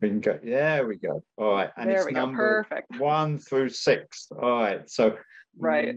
We 0.02 0.10
can 0.10 0.20
go. 0.20 0.40
There 0.42 0.88
we 0.88 0.96
go. 0.96 1.24
All 1.38 1.54
right, 1.54 1.70
and 1.78 1.90
there 1.90 1.98
it's 1.98 2.06
we 2.06 2.14
go. 2.14 2.32
Perfect. 2.32 3.00
One 3.00 3.38
through 3.38 3.70
six. 3.70 4.28
All 4.32 4.62
right. 4.62 4.90
So. 4.90 5.18
Right. 5.58 5.96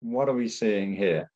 What 0.00 0.28
are 0.28 0.34
we 0.34 0.48
seeing 0.48 0.94
here? 0.94 1.30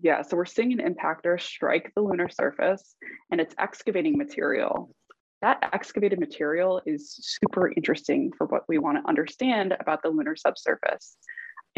Yeah, 0.00 0.22
so 0.22 0.36
we're 0.36 0.44
seeing 0.44 0.78
an 0.78 0.94
impactor 0.94 1.40
strike 1.40 1.92
the 1.94 2.02
lunar 2.02 2.28
surface, 2.28 2.94
and 3.30 3.40
it's 3.40 3.54
excavating 3.58 4.16
material. 4.16 4.94
That 5.40 5.70
excavated 5.72 6.18
material 6.18 6.82
is 6.84 7.14
super 7.20 7.70
interesting 7.76 8.32
for 8.36 8.46
what 8.46 8.64
we 8.68 8.78
want 8.78 8.98
to 8.98 9.08
understand 9.08 9.76
about 9.80 10.02
the 10.02 10.08
lunar 10.08 10.34
subsurface 10.36 11.16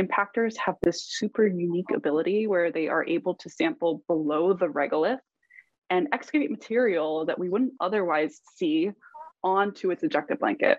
impactors 0.01 0.57
have 0.57 0.77
this 0.83 1.05
super 1.05 1.47
unique 1.47 1.91
ability 1.95 2.47
where 2.47 2.73
they 2.73 2.89
are 2.89 3.07
able 3.07 3.35
to 3.35 3.51
sample 3.51 4.03
below 4.07 4.53
the 4.53 4.67
regolith 4.67 5.19
and 5.91 6.09
excavate 6.13 6.51
material 6.51 7.27
that 7.27 7.39
we 7.39 7.49
wouldn't 7.49 7.75
otherwise 7.81 8.41
see 8.55 8.91
onto 9.43 9.91
its 9.91 10.03
ejecta 10.03 10.39
blanket. 10.39 10.79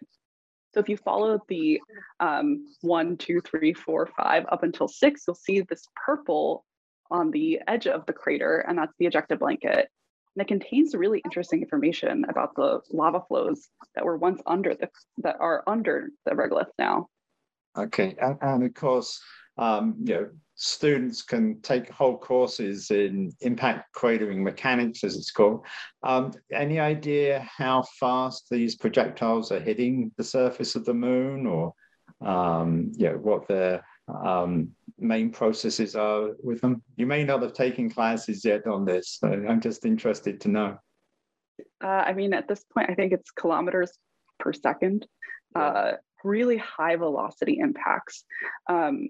So 0.73 0.79
if 0.79 0.87
you 0.87 0.97
follow 0.97 1.39
the 1.49 1.81
um, 2.19 2.65
one, 2.81 3.17
two, 3.17 3.41
three, 3.41 3.73
four, 3.73 4.07
five 4.17 4.45
up 4.49 4.63
until 4.63 4.87
six, 4.87 5.23
you'll 5.27 5.35
see 5.35 5.61
this 5.61 5.85
purple 6.05 6.65
on 7.09 7.29
the 7.31 7.59
edge 7.67 7.87
of 7.87 8.05
the 8.05 8.13
crater, 8.13 8.59
and 8.59 8.77
that's 8.77 8.93
the 8.97 9.05
ejecta 9.05 9.37
blanket. 9.37 9.89
And 10.35 10.41
it 10.41 10.47
contains 10.47 10.95
really 10.95 11.21
interesting 11.25 11.61
information 11.61 12.25
about 12.29 12.55
the 12.55 12.79
lava 12.91 13.21
flows 13.27 13.67
that 13.95 14.05
were 14.05 14.17
once 14.17 14.41
under 14.45 14.73
the 14.75 14.89
that 15.19 15.35
are 15.39 15.63
under 15.67 16.09
the 16.25 16.31
regolith 16.31 16.71
now. 16.79 17.09
Okay, 17.77 18.15
and, 18.21 18.37
and 18.41 18.63
of 18.63 18.73
course, 18.73 19.21
um, 19.57 19.95
you 20.03 20.13
know, 20.13 20.29
students 20.55 21.21
can 21.21 21.59
take 21.61 21.89
whole 21.89 22.17
courses 22.17 22.91
in 22.91 23.31
impact 23.41 23.93
cratering 23.95 24.41
mechanics, 24.41 25.03
as 25.03 25.15
it's 25.15 25.31
called. 25.31 25.65
Um, 26.03 26.31
any 26.53 26.79
idea 26.79 27.47
how 27.57 27.83
fast 27.99 28.47
these 28.49 28.75
projectiles 28.75 29.51
are 29.51 29.59
hitting 29.59 30.11
the 30.17 30.23
surface 30.23 30.75
of 30.75 30.85
the 30.85 30.93
moon, 30.93 31.45
or 31.45 31.73
um, 32.25 32.91
you 32.95 33.09
know, 33.09 33.17
what 33.17 33.47
their 33.47 33.85
um, 34.07 34.69
main 34.99 35.29
processes 35.29 35.95
are 35.95 36.31
with 36.43 36.61
them? 36.61 36.81
You 36.95 37.05
may 37.05 37.23
not 37.23 37.41
have 37.41 37.53
taken 37.53 37.89
classes 37.89 38.43
yet 38.43 38.67
on 38.67 38.85
this, 38.85 39.17
so 39.19 39.27
I'm 39.27 39.61
just 39.61 39.85
interested 39.85 40.39
to 40.41 40.49
know. 40.49 40.77
Uh, 41.83 41.87
I 41.87 42.13
mean, 42.13 42.33
at 42.33 42.47
this 42.47 42.63
point, 42.63 42.89
I 42.89 42.95
think 42.95 43.13
it's 43.13 43.31
kilometers 43.31 43.91
per 44.39 44.53
second. 44.53 45.07
Uh, 45.53 45.93
really 46.23 46.57
high 46.57 46.95
velocity 46.95 47.59
impacts. 47.59 48.23
Um, 48.69 49.09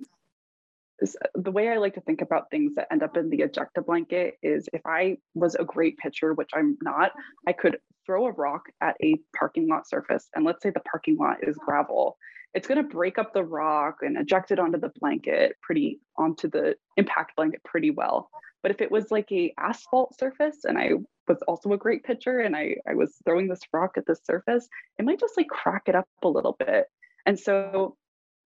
the 1.36 1.52
way 1.52 1.70
I 1.70 1.78
like 1.78 1.96
to 1.96 2.02
think 2.02 2.22
about 2.22 2.50
things 2.50 2.76
that 2.76 2.88
end 2.92 3.04
up 3.04 3.18
in 3.18 3.30
the 3.30 3.40
ejecta 3.40 3.86
blanket 3.86 4.36
is 4.44 4.70
if 4.72 4.82
I 4.86 5.18
was 5.34 5.56
a 5.56 5.64
great 5.64 5.98
pitcher, 5.98 6.34
which 6.34 6.52
I'm 6.54 6.78
not, 6.82 7.12
I 7.48 7.54
could 7.54 7.78
throw 8.06 8.28
a 8.28 8.32
rock 8.32 8.64
at 8.82 8.96
a 9.04 9.20
parking 9.38 9.68
lot 9.68 9.88
surface. 9.88 10.30
And 10.36 10.46
let's 10.46 10.62
say 10.62 10.70
the 10.70 10.80
parking 10.82 11.18
lot 11.18 11.38
is 11.42 11.58
gravel. 11.58 12.18
It's 12.54 12.68
going 12.68 12.78
to 12.78 12.96
break 12.96 13.18
up 13.18 13.34
the 13.34 13.44
rock 13.44 13.98
and 14.02 14.18
eject 14.18 14.52
it 14.52 14.60
onto 14.60 14.80
the 14.80 14.92
blanket 15.00 15.56
pretty 15.62 16.00
onto 16.18 16.50
the 16.50 16.76
impact 16.98 17.36
blanket 17.36 17.64
pretty 17.64 17.92
well. 17.92 18.30
But 18.62 18.72
if 18.72 18.82
it 18.82 18.92
was 18.92 19.10
like 19.10 19.32
a 19.32 19.54
asphalt 19.58 20.18
surface 20.20 20.66
and 20.66 20.78
I 20.78 20.92
was 21.28 21.42
also 21.48 21.72
a 21.74 21.78
great 21.78 22.04
pitcher 22.04 22.42
and 22.42 22.56
I, 22.56 22.76
I 22.88 22.94
was 22.94 23.16
throwing 23.26 23.48
this 23.48 23.62
rock 23.74 23.94
at 23.98 24.06
the 24.06 24.16
surface, 24.16 24.68
it 25.00 25.06
might 25.06 25.20
just 25.20 25.38
like 25.38 25.48
crack 25.48 25.84
it 25.88 25.96
up 25.96 26.08
a 26.24 26.28
little 26.28 26.56
bit. 26.60 26.86
And 27.26 27.40
so 27.40 27.96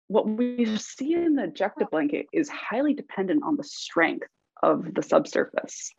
what 0.07 0.27
we 0.27 0.77
see 0.77 1.13
in 1.13 1.35
the 1.35 1.43
ejecta 1.43 1.89
blanket 1.89 2.27
is 2.31 2.49
highly 2.49 2.93
dependent 2.93 3.43
on 3.43 3.57
the 3.57 3.63
strength 3.63 4.27
of 4.63 4.93
the 4.93 5.03
subsurface. 5.03 5.91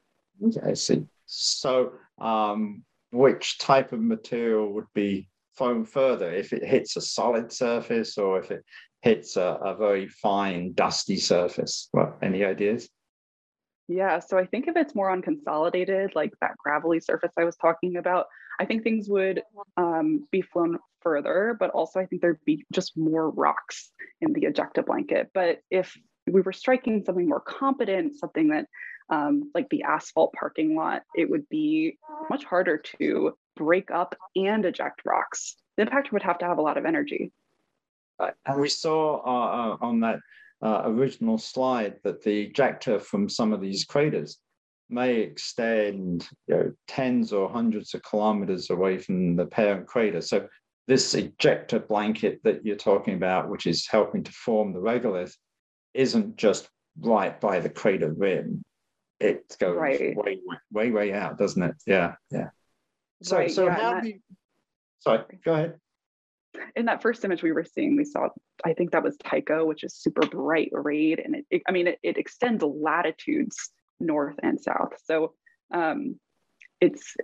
Okay, 0.43 0.61
I 0.71 0.75
see. 0.75 1.07
So, 1.27 1.93
um, 2.19 2.85
which 3.11 3.59
type 3.59 3.93
of 3.93 4.01
material 4.01 4.73
would 4.73 4.87
be 4.95 5.29
thrown 5.59 5.85
further 5.85 6.33
if 6.33 6.53
it 6.53 6.65
hits 6.65 6.97
a 6.97 7.01
solid 7.01 7.53
surface 7.53 8.17
or 8.17 8.39
if 8.39 8.51
it 8.51 8.65
hits 9.03 9.37
a, 9.37 9.59
a 9.63 9.77
very 9.77 10.09
fine, 10.09 10.73
dusty 10.73 11.17
surface? 11.17 11.89
What, 11.93 12.19
any 12.23 12.45
ideas? 12.45 12.89
Yeah, 13.89 14.19
so 14.19 14.37
I 14.37 14.45
think 14.45 14.69
if 14.69 14.77
it's 14.77 14.95
more 14.95 15.15
unconsolidated, 15.15 16.15
like 16.15 16.33
that 16.41 16.57
gravelly 16.59 17.01
surface 17.01 17.33
I 17.39 17.45
was 17.45 17.57
talking 17.57 17.97
about, 17.97 18.27
I 18.61 18.67
think 18.67 18.83
things 18.83 19.09
would 19.09 19.43
um, 19.77 20.27
be 20.31 20.43
flown 20.43 20.79
further, 21.01 21.57
but 21.59 21.71
also 21.71 22.01
I 22.01 22.07
think 22.07 22.21
there'd 22.21 22.45
be 22.45 22.65
just 22.73 22.97
more 22.97 23.31
rocks 23.31 23.91
in 24.21 24.33
the 24.33 24.43
ejecta 24.43 24.85
blanket. 24.85 25.31
But 25.33 25.61
if 25.71 25.97
we 26.31 26.43
were 26.43 26.53
striking 26.53 27.03
something 27.05 27.29
more 27.29 27.41
competent, 27.41 28.17
something 28.17 28.49
that 28.49 28.67
um, 29.11 29.51
like 29.55 29.71
the 29.71 29.85
asphalt 29.85 30.35
parking 30.39 30.77
lot, 30.77 31.03
it 31.15 31.31
would 31.31 31.49
be 31.49 31.99
much 32.29 32.45
harder 32.45 32.77
to 32.99 33.33
break 33.59 33.91
up 33.91 34.15
and 34.37 34.65
eject 34.65 35.03
rocks. 35.05 35.57
The 35.77 35.85
impactor 35.85 36.13
would 36.13 36.23
have 36.23 36.39
to 36.39 36.47
have 36.47 36.59
a 36.59 36.63
lot 36.63 36.79
of 36.79 36.85
energy. 36.85 37.33
And 38.47 38.61
we 38.61 38.69
saw 38.69 39.19
uh, 39.19 39.75
uh, 39.75 39.77
on 39.81 40.01
that 40.01 40.19
uh, 40.63 40.83
original 40.87 41.39
slide 41.39 41.97
that 42.05 42.23
the 42.23 42.51
ejecta 42.51 43.01
from 43.01 43.29
some 43.29 43.53
of 43.53 43.61
these 43.61 43.85
craters 43.85 44.39
may 44.91 45.17
extend 45.17 46.29
you 46.47 46.55
know, 46.55 46.73
tens 46.89 47.33
or 47.33 47.49
hundreds 47.49 47.95
of 47.95 48.03
kilometers 48.03 48.71
away 48.71 48.99
from 48.99 49.37
the 49.37 49.47
parent 49.47 49.87
crater. 49.87 50.21
So 50.21 50.49
this 50.89 51.15
ejecta 51.15 51.87
blanket 51.87 52.41
that 52.45 52.65
you're 52.65 52.77
talking 52.77 53.15
about, 53.15 53.51
which 53.51 53.67
is 53.67 53.87
helping 53.87 54.25
to 54.25 54.33
form 54.33 54.73
the 54.73 54.81
regolith, 54.81 55.35
isn't 55.95 56.37
just 56.37 56.69
right 57.01 57.39
by 57.41 57.61
the 57.61 57.69
crater 57.69 58.13
rim. 58.13 58.63
It 59.21 59.57
goes 59.61 59.77
right. 59.77 60.17
way, 60.17 60.41
way, 60.73 60.91
way 60.91 61.13
out, 61.13 61.39
doesn't 61.39 61.63
it? 61.63 61.75
Yeah, 61.87 62.15
yeah. 62.31 62.49
So, 63.23 63.37
right, 63.37 63.51
so 63.51 63.67
yeah, 63.67 63.75
how 63.75 63.95
that, 63.95 64.03
do 64.03 64.09
you? 64.09 64.21
Sorry, 65.01 65.23
go 65.45 65.55
ahead. 65.55 65.75
In 66.77 66.87
that 66.87 67.03
first 67.03 67.25
image 67.25 67.43
we 67.43 67.53
were 67.53 67.65
seeing, 67.65 67.97
we 67.97 68.05
saw, 68.05 68.29
I 68.65 68.73
think 68.73 68.93
that 68.93 69.03
was 69.03 69.17
Tycho, 69.19 69.65
which 69.65 69.85
is 69.85 69.95
super 69.95 70.27
bright 70.27 70.71
red. 70.73 71.21
and 71.21 71.37
it, 71.37 71.47
it 71.51 71.63
I 71.69 71.73
mean, 71.73 71.87
it, 71.89 71.99
it 72.03 72.17
extends 72.17 72.63
latitudes 72.63 73.71
north 74.01 74.37
and 74.43 74.61
south. 74.61 74.95
So 75.05 75.35
um, 75.73 76.19
it's 76.81 77.15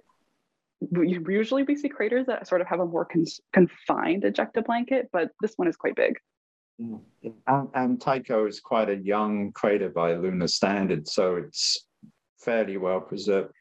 usually 0.92 1.62
we 1.62 1.76
see 1.76 1.88
craters 1.88 2.26
that 2.26 2.46
sort 2.46 2.60
of 2.60 2.66
have 2.66 2.80
a 2.80 2.86
more 2.86 3.04
con- 3.04 3.24
confined 3.52 4.24
ejecta 4.24 4.64
blanket, 4.64 5.08
but 5.12 5.30
this 5.40 5.54
one 5.56 5.68
is 5.68 5.76
quite 5.76 5.96
big. 5.96 6.16
Mm. 6.80 7.00
And, 7.46 7.68
and 7.74 8.00
Tycho 8.00 8.46
is 8.46 8.60
quite 8.60 8.90
a 8.90 8.96
young 8.96 9.52
crater 9.52 9.88
by 9.88 10.14
lunar 10.14 10.48
standards, 10.48 11.14
so 11.14 11.36
it's 11.36 11.86
fairly 12.40 12.76
well 12.76 13.00
preserved. 13.00 13.52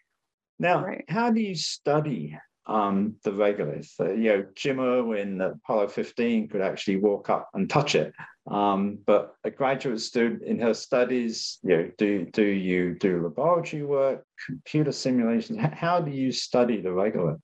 Now, 0.60 0.86
right. 0.86 1.05
how 1.07 1.31
do 1.31 1.41
you 1.41 1.55
study 1.55 2.38
um, 2.65 3.15
the 3.24 3.31
regolith. 3.31 3.91
Uh, 4.00 4.13
you 4.13 4.29
know, 4.29 4.45
Jim 4.55 4.79
Irwin 4.79 5.41
at 5.41 5.51
Apollo 5.51 5.89
15 5.89 6.48
could 6.48 6.62
actually 6.62 6.98
walk 6.98 7.29
up 7.29 7.50
and 7.53 7.69
touch 7.69 7.95
it. 7.95 8.13
Um, 8.50 9.00
but 9.05 9.36
a 9.43 9.51
graduate 9.51 10.01
student 10.01 10.43
in 10.43 10.60
her 10.60 10.74
studies, 10.74 11.60
you 11.63 11.77
know, 11.77 11.91
do, 11.98 12.25
do 12.31 12.43
you 12.43 12.95
do 12.95 13.24
laboratory 13.24 13.83
work, 13.83 14.25
computer 14.45 14.91
simulations? 14.91 15.60
How 15.74 16.00
do 16.00 16.12
you 16.12 16.31
study 16.31 16.81
the 16.81 16.89
regolith? 16.89 17.39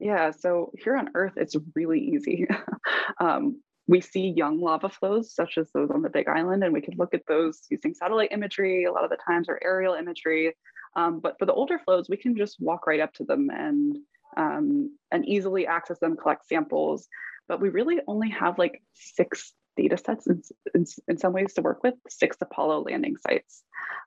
Yeah, 0.00 0.32
so 0.32 0.72
here 0.76 0.96
on 0.96 1.10
Earth, 1.14 1.34
it's 1.36 1.56
really 1.74 2.00
easy. 2.00 2.46
um, 3.20 3.60
we 3.86 4.00
see 4.00 4.32
young 4.36 4.60
lava 4.60 4.88
flows, 4.88 5.34
such 5.34 5.58
as 5.58 5.70
those 5.72 5.90
on 5.90 6.02
the 6.02 6.10
Big 6.10 6.26
Island, 6.28 6.64
and 6.64 6.72
we 6.72 6.80
can 6.80 6.94
look 6.96 7.14
at 7.14 7.22
those 7.28 7.60
using 7.70 7.94
satellite 7.94 8.32
imagery 8.32 8.84
a 8.84 8.92
lot 8.92 9.04
of 9.04 9.10
the 9.10 9.18
times 9.26 9.48
or 9.48 9.60
aerial 9.62 9.94
imagery. 9.94 10.54
Um, 10.96 11.20
but 11.20 11.38
for 11.38 11.46
the 11.46 11.52
older 11.52 11.78
flows, 11.78 12.08
we 12.08 12.16
can 12.16 12.36
just 12.36 12.60
walk 12.60 12.86
right 12.86 13.00
up 13.00 13.12
to 13.14 13.24
them 13.24 13.50
and 13.50 13.96
um, 14.36 14.96
and 15.12 15.26
easily 15.28 15.66
access 15.66 15.98
them, 15.98 16.16
collect 16.16 16.46
samples. 16.46 17.08
But 17.48 17.60
we 17.60 17.68
really 17.68 18.00
only 18.06 18.30
have 18.30 18.58
like 18.58 18.82
six 18.94 19.52
data 19.76 19.96
sets 19.96 20.26
in, 20.26 20.42
in, 20.74 20.86
in 21.08 21.18
some 21.18 21.32
ways 21.32 21.54
to 21.54 21.62
work 21.62 21.82
with, 21.82 21.94
six 22.08 22.36
Apollo 22.40 22.84
landing 22.84 23.16
sites. 23.16 23.62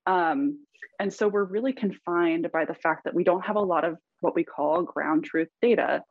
Um, 0.06 0.66
and 1.00 1.14
so 1.14 1.28
we're 1.28 1.44
really 1.44 1.74
confined 1.74 2.50
by 2.52 2.66
the 2.66 2.74
fact 2.74 3.04
that 3.04 3.14
we 3.14 3.24
don't 3.24 3.46
have 3.46 3.56
a 3.56 3.62
lot 3.62 3.86
of 3.86 3.98
what 4.22 4.36
we 4.36 4.44
call 4.44 4.82
ground 4.82 5.26
truth 5.26 5.50
data. 5.62 6.04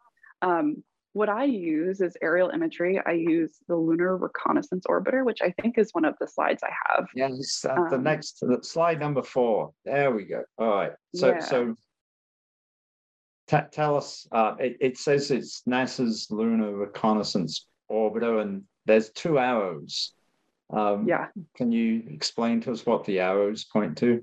Um, 0.43 0.85
what 1.17 1.31
I 1.31 1.45
use 1.45 2.03
is 2.03 2.15
aerial 2.21 2.51
imagery. 2.51 3.01
I 3.07 3.13
use 3.13 3.57
the 3.69 3.75
Lunar 3.75 4.19
Reconnaissance 4.19 4.85
Orbiter, 4.87 5.25
which 5.25 5.39
I 5.41 5.51
think 5.63 5.79
is 5.79 5.89
one 5.93 6.05
of 6.05 6.15
the 6.21 6.29
slides 6.29 6.63
I 6.63 6.71
have. 6.89 7.09
Yes, 7.15 7.65
um, 7.69 7.89
the 7.91 7.97
next 7.97 8.41
the 8.41 8.59
slide 8.63 9.01
number 9.01 9.23
four. 9.23 9.73
There 9.87 10.11
we 10.11 10.25
go. 10.25 10.43
All 10.59 10.69
right. 10.69 10.93
So 11.15 11.29
yeah. 11.29 11.39
so 11.41 11.75
tell 13.49 13.97
us. 13.97 14.29
Uh, 14.31 14.57
it, 14.61 14.77
it 14.79 14.99
says 14.99 15.31
it's 15.31 15.63
NASA's 15.67 16.27
Lunar 16.31 16.77
Reconnaissance 16.77 17.67
Orbiter, 17.91 18.43
and 18.43 18.65
there's 18.85 19.09
two 19.11 19.39
arrows. 19.39 20.13
Um, 20.69 21.09
yeah. 21.09 21.29
Can 21.57 21.73
you 21.73 22.03
explain 22.11 22.61
to 22.63 22.73
us 22.73 22.85
what 22.85 23.05
the 23.05 23.21
arrows 23.21 23.65
point 23.65 23.97
to? 23.99 24.23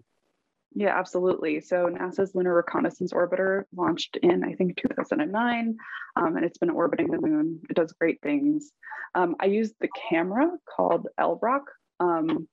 Yeah, 0.76 0.98
absolutely. 0.98 1.62
So 1.62 1.86
NASA's 1.88 2.34
Lunar 2.34 2.56
Reconnaissance 2.56 3.14
Orbiter 3.14 3.64
launched 3.76 4.18
in, 4.18 4.44
I 4.44 4.54
think, 4.54 4.78
2009, 4.78 5.78
um, 6.16 6.36
and 6.36 6.46
it's 6.46 6.58
been 6.58 6.72
orbiting 6.72 7.12
the 7.12 7.22
moon. 7.22 7.60
It 7.70 7.76
does 7.76 7.94
great 7.94 8.20
things. 8.22 8.72
Um, 9.14 9.36
I 9.40 9.46
used 9.46 9.76
the 9.80 9.90
camera 10.10 10.50
called 10.76 11.08
LROC, 11.20 11.62
um, 12.00 12.48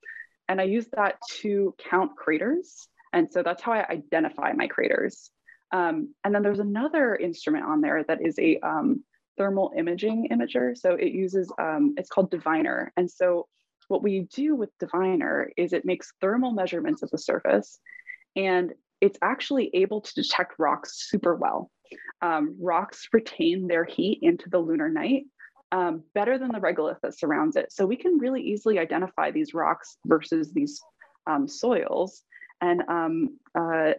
and 0.48 0.60
I 0.60 0.64
used 0.64 0.90
that 0.92 1.16
to 1.40 1.74
count 1.88 2.16
craters. 2.16 2.88
And 3.12 3.30
so 3.30 3.42
that's 3.42 3.62
how 3.62 3.72
I 3.72 3.86
identify 3.88 4.52
my 4.52 4.66
craters. 4.66 5.30
Um, 5.72 6.14
and 6.22 6.34
then 6.34 6.42
there's 6.42 6.58
another 6.58 7.16
instrument 7.16 7.64
on 7.64 7.80
there 7.80 8.04
that 8.04 8.20
is 8.20 8.38
a 8.38 8.58
um, 8.58 9.02
thermal 9.38 9.72
imaging 9.76 10.28
imager. 10.30 10.76
So 10.76 10.94
it 10.94 11.12
uses, 11.12 11.50
um, 11.58 11.94
it's 11.96 12.10
called 12.10 12.30
Diviner. 12.30 12.92
And 12.96 13.10
so 13.10 13.46
what 13.88 14.02
we 14.02 14.28
do 14.34 14.54
with 14.56 14.70
Diviner 14.78 15.50
is 15.56 15.72
it 15.72 15.84
makes 15.84 16.12
thermal 16.20 16.52
measurements 16.52 17.02
of 17.02 17.10
the 17.10 17.18
surface 17.18 17.80
and 18.36 18.72
it's 19.00 19.18
actually 19.22 19.70
able 19.74 20.00
to 20.00 20.14
detect 20.14 20.54
rocks 20.58 21.08
super 21.08 21.34
well. 21.34 21.70
Um, 22.22 22.56
rocks 22.60 23.08
retain 23.12 23.66
their 23.66 23.84
heat 23.84 24.20
into 24.22 24.48
the 24.50 24.58
lunar 24.58 24.88
night 24.88 25.24
um, 25.72 26.02
better 26.14 26.38
than 26.38 26.48
the 26.48 26.58
regolith 26.58 27.00
that 27.02 27.18
surrounds 27.18 27.56
it. 27.56 27.72
So 27.72 27.86
we 27.86 27.96
can 27.96 28.18
really 28.18 28.42
easily 28.42 28.78
identify 28.78 29.30
these 29.30 29.54
rocks 29.54 29.96
versus 30.06 30.52
these 30.52 30.80
um, 31.26 31.46
soils 31.46 32.22
and 32.60 32.82
um, 32.88 33.38
uh, 33.58 33.92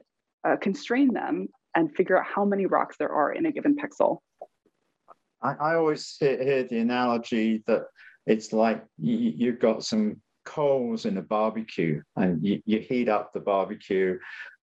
uh, 0.43 0.57
constrain 0.57 1.13
them 1.13 1.47
and 1.75 1.93
figure 1.95 2.17
out 2.17 2.25
how 2.25 2.45
many 2.45 2.65
rocks 2.65 2.97
there 2.97 3.11
are 3.11 3.31
in 3.31 3.45
a 3.45 3.51
given 3.51 3.75
pixel. 3.75 4.19
I, 5.41 5.53
I 5.53 5.75
always 5.75 6.17
hear, 6.19 6.43
hear, 6.43 6.63
the 6.63 6.79
analogy 6.79 7.63
that 7.67 7.83
it's 8.27 8.53
like 8.53 8.83
you, 8.99 9.33
you've 9.35 9.59
got 9.59 9.83
some 9.83 10.21
coals 10.45 11.05
in 11.05 11.17
a 11.17 11.21
barbecue 11.21 12.01
and 12.15 12.45
you, 12.45 12.61
you 12.65 12.79
heat 12.79 13.09
up 13.09 13.33
the 13.33 13.39
barbecue 13.39 14.17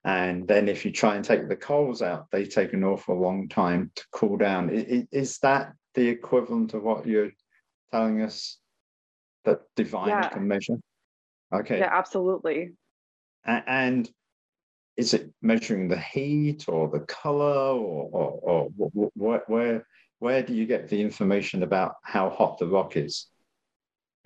and 0.05 0.47
then 0.47 0.69
if 0.69 0.85
you 0.85 0.93
try 0.93 1.17
and 1.17 1.25
take 1.25 1.49
the 1.49 1.57
coals 1.57 2.03
out 2.03 2.27
they 2.31 2.45
take 2.45 2.73
an 2.73 2.85
awful 2.85 3.19
long 3.19 3.49
time 3.49 3.91
to 3.95 4.05
cool 4.13 4.37
down. 4.37 4.71
Is, 4.71 5.39
that 5.41 5.73
the 5.95 6.09
equivalent 6.09 6.75
of 6.75 6.83
what 6.83 7.07
you're 7.07 7.31
telling 7.91 8.23
us 8.23 8.59
that 9.45 9.61
divine 9.77 10.09
yeah. 10.09 10.29
can 10.29 10.47
measure? 10.47 10.77
Okay. 11.53 11.79
Yeah 11.79 11.91
absolutely. 11.93 12.73
And 13.45 14.09
is 14.97 15.15
it 15.15 15.33
measuring 15.41 15.89
the 15.89 15.99
heat 15.99 16.65
or 16.69 16.89
the 16.89 17.01
color 17.01 17.79
or, 17.79 18.11
or, 18.13 18.41
or 18.43 18.69
where, 19.15 19.43
where 19.47 19.87
where 20.19 20.43
do 20.43 20.55
you 20.55 20.67
get 20.67 20.89
the 20.89 21.01
information 21.01 21.63
about 21.63 21.95
how 22.03 22.29
hot 22.29 22.59
the 22.59 22.67
rock 22.67 22.97
is 22.97 23.27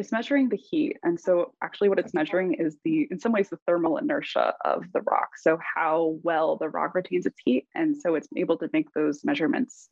it's 0.03 0.11
measuring 0.11 0.49
the 0.49 0.57
heat 0.57 0.97
and 1.05 1.19
so 1.19 1.53
actually 1.63 1.89
what 1.89 2.01
it's 2.01 2.13
measuring 2.13 2.55
is 2.55 2.77
the 2.85 3.07
in 3.13 3.21
some 3.21 3.31
ways 3.31 3.49
the 3.49 3.59
thermal 3.69 3.99
inertia 3.99 4.53
of 4.65 4.83
the 4.93 5.01
rock. 5.03 5.31
So 5.37 5.59
how 5.77 6.19
well 6.25 6.57
the 6.57 6.69
rock 6.69 6.97
retains 6.97 7.25
its 7.25 7.39
heat 7.45 7.69
and 7.77 7.97
so 7.97 8.17
it's 8.17 8.27
able 8.37 8.59
to 8.59 8.69
make 8.73 8.93
those 8.95 9.25
measurements. 9.25 9.89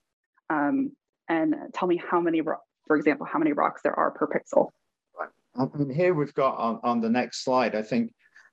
Um, 0.50 0.90
and 1.28 1.54
tell 1.72 1.86
me 1.86 2.02
how 2.10 2.20
many 2.20 2.42
for 2.42 2.96
example 2.96 3.24
how 3.24 3.38
many 3.38 3.52
rocks 3.52 3.82
there 3.82 3.96
are 3.96 4.10
per 4.10 4.26
pixel. 4.26 4.70
And 5.54 5.92
here 5.92 6.12
we've 6.12 6.34
got 6.34 6.56
on, 6.58 6.80
on 6.82 7.00
the 7.00 7.10
next 7.10 7.44
slide 7.44 7.74
i 7.76 7.82
think 7.82 8.12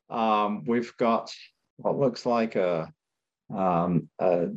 um, 0.10 0.64
we've 0.66 0.96
got 0.98 1.32
what 1.78 1.98
looks 1.98 2.24
like 2.26 2.56
a, 2.56 2.92
um, 3.54 4.10
a, 4.20 4.50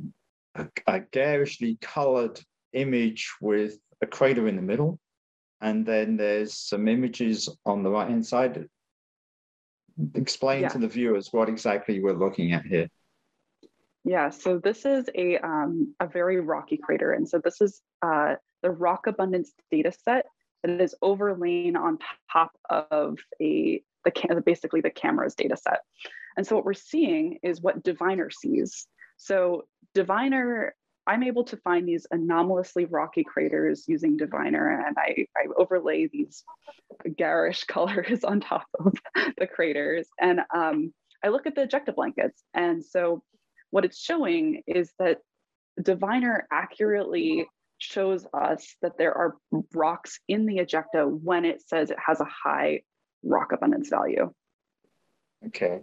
a, 0.54 0.66
a 0.86 1.00
garishly 1.00 1.78
colored 1.80 2.38
image 2.74 3.32
with 3.40 3.78
a 4.02 4.06
crater 4.06 4.48
in 4.48 4.56
the 4.56 4.62
middle. 4.62 4.98
And 5.60 5.84
then 5.84 6.16
there's 6.16 6.54
some 6.54 6.88
images 6.88 7.48
on 7.66 7.82
the 7.82 7.90
right 7.90 8.08
hand 8.08 8.26
side. 8.26 8.66
Explain 10.14 10.62
yeah. 10.62 10.68
to 10.68 10.78
the 10.78 10.88
viewers 10.88 11.32
what 11.32 11.48
exactly 11.48 12.00
we're 12.00 12.12
looking 12.12 12.52
at 12.52 12.64
here. 12.64 12.88
Yeah, 14.04 14.30
so 14.30 14.58
this 14.58 14.86
is 14.86 15.10
a, 15.14 15.36
um, 15.38 15.94
a 16.00 16.06
very 16.06 16.40
rocky 16.40 16.78
crater. 16.78 17.12
And 17.12 17.28
so 17.28 17.38
this 17.38 17.60
is 17.60 17.82
uh, 18.00 18.36
the 18.62 18.70
rock 18.70 19.06
abundance 19.06 19.52
data 19.70 19.92
set 19.92 20.24
that 20.62 20.80
is 20.80 20.94
overlain 21.02 21.76
on 21.76 21.98
top 22.32 22.52
of 22.70 23.18
a 23.40 23.82
the 24.04 24.42
basically 24.44 24.80
the 24.80 24.90
camera's 24.90 25.34
data 25.34 25.56
set. 25.56 25.80
And 26.36 26.46
so 26.46 26.56
what 26.56 26.64
we're 26.64 26.72
seeing 26.72 27.38
is 27.42 27.60
what 27.60 27.82
Diviner 27.82 28.30
sees. 28.30 28.86
So 29.16 29.64
Diviner, 29.94 30.74
I'm 31.06 31.22
able 31.22 31.44
to 31.44 31.56
find 31.58 31.88
these 31.88 32.06
anomalously 32.10 32.84
rocky 32.84 33.24
craters 33.24 33.84
using 33.88 34.16
Diviner, 34.16 34.84
and 34.86 34.96
I, 34.98 35.26
I 35.36 35.46
overlay 35.56 36.08
these 36.08 36.44
garish 37.16 37.64
colors 37.68 38.24
on 38.24 38.40
top 38.40 38.66
of 38.78 38.94
the 39.38 39.46
craters. 39.46 40.06
And 40.20 40.40
um, 40.54 40.92
I 41.24 41.28
look 41.28 41.46
at 41.46 41.54
the 41.54 41.62
ejecta 41.62 41.94
blankets. 41.94 42.42
And 42.54 42.84
so 42.84 43.22
what 43.70 43.84
it's 43.84 43.98
showing 43.98 44.62
is 44.66 44.92
that 44.98 45.18
Diviner 45.82 46.46
accurately 46.52 47.46
shows 47.78 48.26
us 48.34 48.76
that 48.82 48.98
there 48.98 49.14
are 49.16 49.36
rocks 49.74 50.20
in 50.28 50.44
the 50.46 50.58
ejecta 50.58 51.10
when 51.10 51.44
it 51.44 51.62
says 51.66 51.90
it 51.90 51.96
has 52.04 52.20
a 52.20 52.26
high 52.26 52.82
rock 53.22 53.52
abundance 53.52 53.88
value. 53.88 54.32
Okay. 55.46 55.80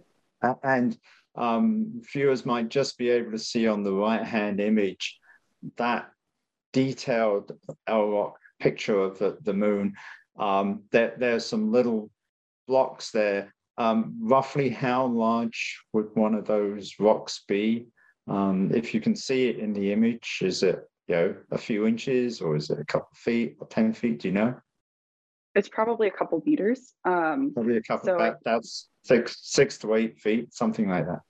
And 0.62 0.96
um, 1.38 2.02
viewers 2.12 2.44
might 2.44 2.68
just 2.68 2.98
be 2.98 3.10
able 3.10 3.30
to 3.30 3.38
see 3.38 3.68
on 3.68 3.84
the 3.84 3.92
right 3.92 4.24
hand 4.24 4.60
image 4.60 5.18
that 5.76 6.10
detailed 6.72 7.52
LROC 7.88 8.32
picture 8.60 9.00
of 9.00 9.18
the, 9.18 9.38
the 9.42 9.54
moon. 9.54 9.94
Um, 10.38 10.82
there, 10.90 11.14
there's 11.16 11.46
some 11.46 11.72
little 11.72 12.10
blocks 12.66 13.10
there. 13.12 13.54
Um, 13.76 14.16
roughly 14.20 14.68
how 14.68 15.06
large 15.06 15.80
would 15.92 16.08
one 16.14 16.34
of 16.34 16.44
those 16.44 16.94
rocks 16.98 17.44
be? 17.46 17.86
Um, 18.26 18.72
if 18.74 18.92
you 18.92 19.00
can 19.00 19.14
see 19.14 19.48
it 19.48 19.58
in 19.58 19.72
the 19.72 19.92
image, 19.92 20.40
is 20.42 20.62
it 20.62 20.80
you 21.06 21.14
know 21.14 21.34
a 21.52 21.58
few 21.58 21.86
inches 21.86 22.40
or 22.40 22.56
is 22.56 22.68
it 22.70 22.80
a 22.80 22.84
couple 22.84 23.08
of 23.12 23.18
feet 23.18 23.56
or 23.60 23.68
10 23.68 23.92
feet? 23.92 24.20
Do 24.20 24.28
you 24.28 24.34
know? 24.34 24.54
It's 25.54 25.68
probably 25.68 26.08
a 26.08 26.10
couple 26.10 26.42
meters. 26.44 26.94
Um, 27.04 27.52
probably 27.54 27.76
a 27.76 27.82
couple. 27.82 28.06
So 28.06 28.18
that, 28.18 28.38
that's 28.44 28.88
six 29.04 29.38
six 29.42 29.78
to 29.78 29.94
eight 29.94 30.18
feet, 30.18 30.52
something 30.52 30.88
like 30.88 31.06
that. 31.06 31.20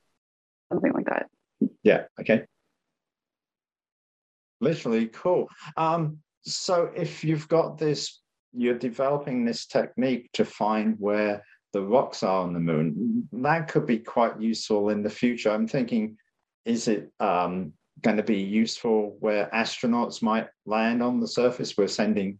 Something 0.72 0.92
like 0.92 1.06
that. 1.06 1.26
Yeah. 1.82 2.04
Okay. 2.20 2.44
Literally 4.60 5.06
cool. 5.08 5.48
Um, 5.76 6.18
so 6.42 6.90
if 6.94 7.24
you've 7.24 7.48
got 7.48 7.78
this, 7.78 8.20
you're 8.52 8.78
developing 8.78 9.44
this 9.44 9.66
technique 9.66 10.30
to 10.32 10.44
find 10.44 10.96
where 10.98 11.44
the 11.72 11.82
rocks 11.82 12.22
are 12.22 12.42
on 12.42 12.54
the 12.54 12.60
moon. 12.60 13.28
That 13.32 13.68
could 13.68 13.86
be 13.86 13.98
quite 13.98 14.40
useful 14.40 14.88
in 14.90 15.02
the 15.02 15.10
future. 15.10 15.50
I'm 15.50 15.68
thinking, 15.68 16.16
is 16.64 16.88
it 16.88 17.12
um, 17.20 17.72
going 18.02 18.16
to 18.16 18.22
be 18.22 18.40
useful 18.40 19.16
where 19.20 19.48
astronauts 19.52 20.22
might 20.22 20.48
land 20.66 21.02
on 21.02 21.20
the 21.20 21.28
surface. 21.28 21.76
We're 21.76 21.88
sending 21.88 22.38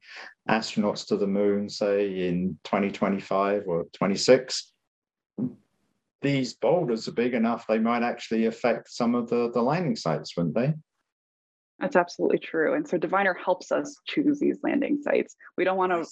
astronauts 0.49 1.07
to 1.09 1.17
the 1.17 1.27
moon, 1.27 1.69
say 1.69 2.29
in 2.29 2.59
2025 2.65 3.65
or 3.67 3.85
26. 3.93 4.73
These 6.21 6.55
boulders 6.55 7.07
are 7.07 7.13
big 7.13 7.35
enough, 7.35 7.67
they 7.67 7.79
might 7.79 8.03
actually 8.03 8.47
affect 8.47 8.91
some 8.91 9.15
of 9.15 9.29
the, 9.29 9.51
the 9.53 9.63
landing 9.63 9.97
sites, 9.97 10.37
wouldn't 10.37 10.55
they? 10.55 10.75
That's 11.79 11.97
absolutely 11.97 12.39
true. 12.39 12.75
And 12.75 12.87
so 12.89 12.99
Diviner 12.99 13.35
helps 13.35 13.71
us 13.71 13.97
choose 14.07 14.41
these 14.41 14.59
landing 14.65 15.01
sites. 15.01 15.37
We 15.57 15.65
don't 15.65 15.77
want 15.77 15.93
to 15.93 16.07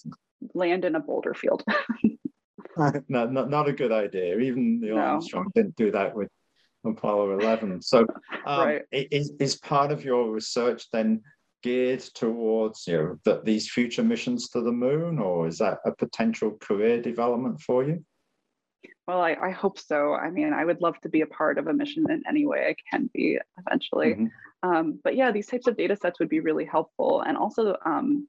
land 0.55 0.85
in 0.85 0.95
a 0.95 1.01
boulder 1.01 1.35
field. 1.35 1.64
no, 3.09 3.27
not, 3.27 3.51
not 3.51 3.69
a 3.69 3.73
good 3.73 3.92
idea. 3.92 4.38
Even 4.38 4.81
the 4.81 4.88
no. 4.88 4.99
Armstrong 4.99 5.51
didn't 5.55 5.77
do 5.77 5.90
that 5.90 6.14
with 6.14 6.29
Apollo 6.85 7.38
11. 7.40 7.83
So, 7.83 8.07
um, 8.47 8.66
right. 8.66 8.83
is, 8.92 9.33
is 9.40 9.57
part 9.57 9.90
of 9.90 10.05
your 10.05 10.31
research 10.31 10.87
then 10.92 11.23
geared 11.62 12.01
towards 12.01 12.87
you 12.87 12.97
know 12.97 13.19
that 13.25 13.45
these 13.45 13.69
future 13.69 14.03
missions 14.03 14.51
to 14.51 14.61
the 14.61 14.73
moon, 14.73 15.19
or 15.19 15.47
is 15.47 15.59
that 15.59 15.79
a 15.85 15.92
potential 15.92 16.57
career 16.61 17.01
development 17.01 17.61
for 17.61 17.83
you? 17.83 18.05
Well, 19.07 19.21
I, 19.21 19.37
I 19.40 19.51
hope 19.51 19.79
so. 19.79 20.14
I 20.14 20.31
mean, 20.31 20.53
I 20.53 20.64
would 20.64 20.81
love 20.81 21.01
to 21.03 21.09
be 21.09 21.21
a 21.21 21.27
part 21.27 21.59
of 21.59 21.69
a 21.69 21.73
mission 21.73 22.11
in 22.11 22.23
any 22.29 22.45
way 22.45 22.66
I 22.69 22.75
can 22.90 23.09
be 23.14 23.38
eventually. 23.64 24.14
Mm-hmm. 24.14 24.69
Um, 24.69 25.01
but 25.05 25.14
yeah, 25.14 25.31
these 25.31 25.47
types 25.47 25.69
of 25.69 25.77
data 25.77 25.97
sets 25.97 26.19
would 26.19 26.29
be 26.29 26.40
really 26.40 26.64
helpful, 26.64 27.23
and 27.23 27.37
also 27.37 27.77
um, 27.85 28.27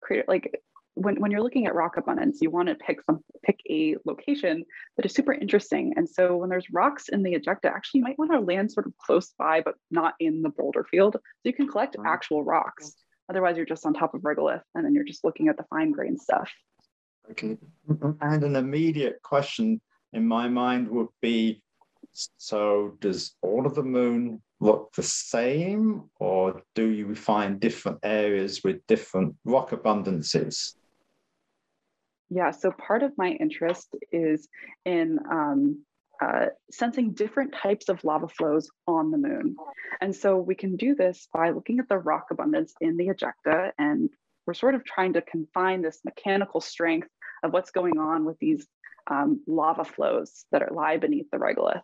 create 0.00 0.28
like 0.28 0.54
when, 0.94 1.16
when 1.16 1.30
you're 1.30 1.42
looking 1.42 1.66
at 1.66 1.74
rock 1.74 1.96
abundance, 1.96 2.38
you 2.40 2.50
want 2.50 2.68
to 2.68 2.74
pick 2.74 3.02
some 3.02 3.20
pick 3.44 3.60
a 3.70 3.96
location 4.04 4.64
that 4.96 5.06
is 5.06 5.14
super 5.14 5.32
interesting. 5.32 5.94
And 5.96 6.08
so 6.08 6.36
when 6.36 6.50
there's 6.50 6.70
rocks 6.70 7.08
in 7.08 7.22
the 7.22 7.34
ejecta, 7.34 7.66
actually 7.66 7.98
you 7.98 8.04
might 8.04 8.18
want 8.18 8.32
to 8.32 8.40
land 8.40 8.70
sort 8.70 8.86
of 8.86 8.92
close 8.98 9.32
by, 9.38 9.62
but 9.62 9.74
not 9.90 10.14
in 10.20 10.42
the 10.42 10.50
boulder 10.50 10.84
field. 10.84 11.14
So 11.14 11.20
you 11.44 11.52
can 11.52 11.68
collect 11.68 11.96
actual 12.04 12.44
rocks. 12.44 12.94
Otherwise, 13.28 13.56
you're 13.56 13.66
just 13.66 13.86
on 13.86 13.94
top 13.94 14.14
of 14.14 14.22
regolith 14.22 14.62
and 14.74 14.84
then 14.84 14.94
you're 14.94 15.04
just 15.04 15.24
looking 15.24 15.48
at 15.48 15.56
the 15.56 15.64
fine 15.70 15.92
grain 15.92 16.18
stuff. 16.18 16.50
Okay. 17.30 17.56
And 18.20 18.44
an 18.44 18.56
immediate 18.56 19.20
question 19.22 19.80
in 20.12 20.26
my 20.26 20.48
mind 20.48 20.88
would 20.88 21.08
be 21.20 21.62
so 22.36 22.96
does 23.00 23.36
all 23.42 23.66
of 23.66 23.74
the 23.74 23.82
moon 23.82 24.40
look 24.60 24.92
the 24.94 25.02
same 25.02 26.04
or 26.18 26.62
do 26.74 26.88
you 26.88 27.14
find 27.14 27.60
different 27.60 27.98
areas 28.02 28.62
with 28.64 28.84
different 28.86 29.34
rock 29.44 29.70
abundances 29.70 30.74
yeah, 32.30 32.52
so 32.52 32.70
part 32.70 33.02
of 33.02 33.12
my 33.18 33.30
interest 33.30 33.88
is 34.12 34.48
in 34.84 35.18
um, 35.30 35.84
uh, 36.22 36.46
sensing 36.70 37.12
different 37.12 37.52
types 37.52 37.88
of 37.88 38.02
lava 38.04 38.28
flows 38.28 38.70
on 38.86 39.10
the 39.10 39.18
moon. 39.18 39.56
And 40.00 40.14
so 40.14 40.36
we 40.38 40.54
can 40.54 40.76
do 40.76 40.94
this 40.94 41.26
by 41.34 41.50
looking 41.50 41.80
at 41.80 41.88
the 41.88 41.98
rock 41.98 42.26
abundance 42.30 42.72
in 42.80 42.96
the 42.96 43.08
ejecta, 43.08 43.72
and 43.78 44.10
we're 44.46 44.54
sort 44.54 44.76
of 44.76 44.84
trying 44.84 45.14
to 45.14 45.22
confine 45.22 45.82
this 45.82 46.00
mechanical 46.04 46.60
strength 46.60 47.08
of 47.42 47.52
what's 47.52 47.72
going 47.72 47.98
on 47.98 48.24
with 48.24 48.38
these 48.38 48.66
um, 49.10 49.42
lava 49.46 49.84
flows 49.84 50.44
that 50.52 50.62
are 50.62 50.72
lie 50.72 50.96
beneath 50.96 51.30
the 51.30 51.38
regolith. 51.38 51.82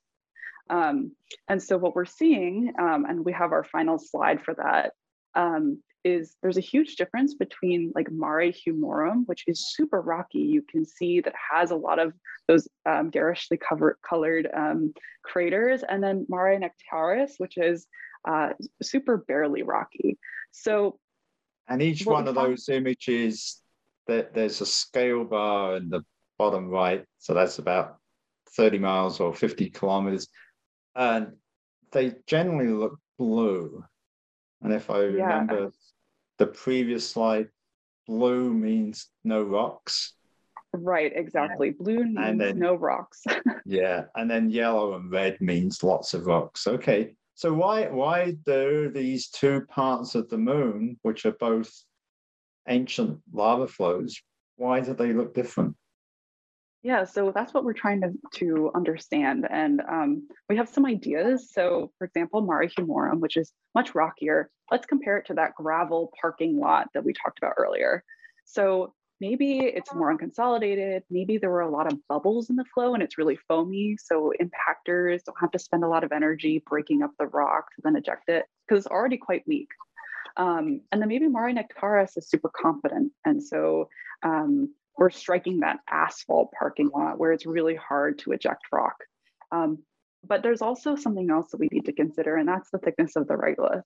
Um, 0.70 1.12
and 1.48 1.62
so 1.62 1.76
what 1.76 1.94
we're 1.94 2.04
seeing, 2.04 2.72
um, 2.78 3.04
and 3.04 3.24
we 3.24 3.32
have 3.32 3.52
our 3.52 3.64
final 3.64 3.98
slide 3.98 4.42
for 4.42 4.54
that, 4.54 4.92
um, 5.34 5.82
is 6.04 6.36
there's 6.40 6.56
a 6.56 6.60
huge 6.60 6.96
difference 6.96 7.34
between 7.34 7.92
like 7.94 8.08
Mare 8.10 8.52
Humorum, 8.52 9.24
which 9.26 9.44
is 9.46 9.72
super 9.74 10.00
rocky. 10.00 10.38
You 10.38 10.62
can 10.62 10.84
see 10.84 11.20
that 11.20 11.34
has 11.52 11.72
a 11.72 11.76
lot 11.76 11.98
of 11.98 12.12
those 12.46 12.68
um, 12.84 13.10
garishly 13.10 13.56
covered, 13.56 13.96
colored 14.08 14.48
um, 14.56 14.94
craters, 15.24 15.82
and 15.88 16.02
then 16.02 16.26
Mare 16.28 16.58
Nectaris, 16.60 17.32
which 17.38 17.58
is 17.58 17.86
uh, 18.26 18.50
super 18.82 19.18
barely 19.28 19.62
rocky. 19.62 20.16
So, 20.52 20.98
and 21.68 21.82
each 21.82 22.06
one 22.06 22.28
of 22.28 22.36
those 22.36 22.68
images, 22.68 23.60
that 24.06 24.32
there's 24.32 24.60
a 24.60 24.66
scale 24.66 25.24
bar 25.24 25.74
and 25.74 25.90
the 25.90 26.04
bottom 26.38 26.68
right, 26.68 27.04
so 27.18 27.34
that's 27.34 27.58
about 27.58 27.96
30 28.56 28.78
miles 28.78 29.20
or 29.20 29.34
50 29.34 29.70
kilometers, 29.70 30.28
and 30.94 31.32
they 31.92 32.14
generally 32.26 32.68
look 32.68 32.98
blue. 33.18 33.84
And 34.62 34.72
if 34.72 34.90
I 34.90 35.00
yeah. 35.00 35.06
remember 35.06 35.70
the 36.38 36.46
previous 36.46 37.08
slide, 37.08 37.48
blue 38.06 38.52
means 38.52 39.08
no 39.24 39.42
rocks. 39.42 40.14
Right, 40.72 41.12
exactly. 41.14 41.70
Blue 41.70 42.04
means 42.04 42.38
then, 42.38 42.58
no 42.58 42.74
rocks. 42.74 43.22
yeah, 43.66 44.04
and 44.14 44.30
then 44.30 44.50
yellow 44.50 44.94
and 44.94 45.10
red 45.10 45.40
means 45.40 45.82
lots 45.82 46.14
of 46.14 46.26
rocks. 46.26 46.66
Okay, 46.66 47.14
so 47.34 47.52
why 47.52 47.88
why 47.88 48.34
do 48.44 48.90
these 48.92 49.28
two 49.28 49.62
parts 49.68 50.14
of 50.14 50.28
the 50.28 50.38
moon, 50.38 50.98
which 51.02 51.24
are 51.26 51.32
both 51.32 51.72
ancient 52.68 53.20
lava 53.32 53.68
flows, 53.68 54.20
why 54.56 54.80
do 54.80 54.94
they 54.94 55.12
look 55.12 55.34
different? 55.34 55.76
Yeah, 56.86 57.02
so 57.02 57.32
that's 57.34 57.52
what 57.52 57.64
we're 57.64 57.72
trying 57.72 58.00
to, 58.02 58.12
to 58.34 58.70
understand. 58.72 59.44
And 59.50 59.82
um, 59.90 60.28
we 60.48 60.56
have 60.56 60.68
some 60.68 60.86
ideas. 60.86 61.50
So, 61.52 61.90
for 61.98 62.04
example, 62.04 62.42
Mare 62.42 62.68
Humorum, 62.78 63.18
which 63.18 63.36
is 63.36 63.52
much 63.74 63.96
rockier, 63.96 64.50
let's 64.70 64.86
compare 64.86 65.16
it 65.16 65.26
to 65.26 65.34
that 65.34 65.56
gravel 65.56 66.12
parking 66.20 66.60
lot 66.60 66.86
that 66.94 67.04
we 67.04 67.12
talked 67.12 67.38
about 67.38 67.54
earlier. 67.58 68.04
So, 68.44 68.94
maybe 69.20 69.58
it's 69.62 69.92
more 69.92 70.16
unconsolidated. 70.16 71.00
Maybe 71.10 71.38
there 71.38 71.50
were 71.50 71.62
a 71.62 71.68
lot 71.68 71.92
of 71.92 71.98
bubbles 72.08 72.50
in 72.50 72.54
the 72.54 72.64
flow 72.72 72.94
and 72.94 73.02
it's 73.02 73.18
really 73.18 73.38
foamy. 73.48 73.96
So, 74.00 74.32
impactors 74.40 75.24
don't 75.24 75.40
have 75.40 75.50
to 75.50 75.58
spend 75.58 75.82
a 75.82 75.88
lot 75.88 76.04
of 76.04 76.12
energy 76.12 76.62
breaking 76.70 77.02
up 77.02 77.10
the 77.18 77.26
rock 77.26 77.66
to 77.74 77.82
then 77.82 77.96
eject 77.96 78.28
it 78.28 78.44
because 78.68 78.84
it's 78.84 78.92
already 78.92 79.16
quite 79.16 79.42
weak. 79.48 79.70
Um, 80.36 80.82
and 80.92 81.02
then 81.02 81.08
maybe 81.08 81.26
Mare 81.26 81.52
Nectaris 81.52 82.16
is 82.16 82.28
super 82.28 82.48
confident. 82.56 83.10
And 83.24 83.42
so 83.42 83.88
um, 84.22 84.72
we're 84.98 85.10
striking 85.10 85.60
that 85.60 85.78
asphalt 85.90 86.50
parking 86.58 86.90
lot 86.94 87.18
where 87.18 87.32
it's 87.32 87.46
really 87.46 87.74
hard 87.76 88.18
to 88.20 88.32
eject 88.32 88.62
rock. 88.72 88.96
Um, 89.52 89.78
but 90.26 90.42
there's 90.42 90.62
also 90.62 90.96
something 90.96 91.30
else 91.30 91.50
that 91.50 91.60
we 91.60 91.68
need 91.70 91.84
to 91.86 91.92
consider, 91.92 92.36
and 92.36 92.48
that's 92.48 92.70
the 92.70 92.78
thickness 92.78 93.16
of 93.16 93.28
the 93.28 93.34
regolith. 93.34 93.82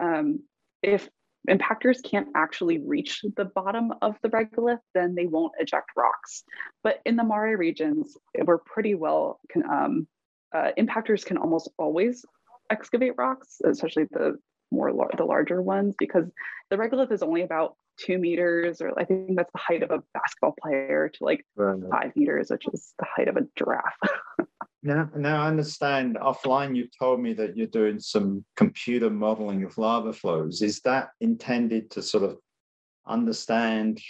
Um, 0.00 0.40
if 0.82 1.08
impactors 1.48 2.02
can't 2.02 2.28
actually 2.34 2.78
reach 2.78 3.24
the 3.36 3.46
bottom 3.46 3.92
of 4.02 4.16
the 4.22 4.28
regolith, 4.28 4.78
then 4.94 5.14
they 5.14 5.26
won't 5.26 5.52
eject 5.58 5.90
rocks. 5.96 6.44
But 6.82 7.00
in 7.04 7.16
the 7.16 7.24
Mare 7.24 7.56
regions, 7.56 8.16
we're 8.44 8.58
pretty 8.58 8.94
well, 8.94 9.40
can, 9.50 9.64
um, 9.64 10.08
uh, 10.54 10.70
impactors 10.78 11.24
can 11.24 11.36
almost 11.38 11.70
always 11.78 12.24
excavate 12.70 13.14
rocks, 13.18 13.60
especially 13.64 14.04
the 14.10 14.38
more 14.70 14.92
the 15.16 15.24
larger 15.24 15.60
ones, 15.60 15.94
because 15.98 16.30
the 16.70 16.76
regolith 16.76 17.12
is 17.12 17.22
only 17.22 17.42
about 17.42 17.76
two 17.96 18.18
meters, 18.18 18.80
or 18.80 18.98
I 18.98 19.04
think 19.04 19.36
that's 19.36 19.52
the 19.52 19.58
height 19.58 19.82
of 19.82 19.90
a 19.90 20.02
basketball 20.12 20.54
player, 20.60 21.10
to 21.14 21.24
like 21.24 21.44
right. 21.56 21.80
five 21.90 22.16
meters, 22.16 22.50
which 22.50 22.66
is 22.72 22.94
the 22.98 23.06
height 23.16 23.28
of 23.28 23.36
a 23.36 23.46
giraffe. 23.56 23.98
now, 24.82 25.10
now 25.16 25.42
I 25.42 25.48
understand 25.48 26.16
offline 26.16 26.76
you've 26.76 26.96
told 26.98 27.20
me 27.20 27.32
that 27.34 27.56
you're 27.56 27.66
doing 27.66 27.98
some 27.98 28.44
computer 28.56 29.10
modeling 29.10 29.64
of 29.64 29.76
lava 29.78 30.12
flows. 30.12 30.62
Is 30.62 30.80
that 30.80 31.10
intended 31.20 31.90
to 31.92 32.02
sort 32.02 32.24
of 32.24 32.38
understand 33.06 34.00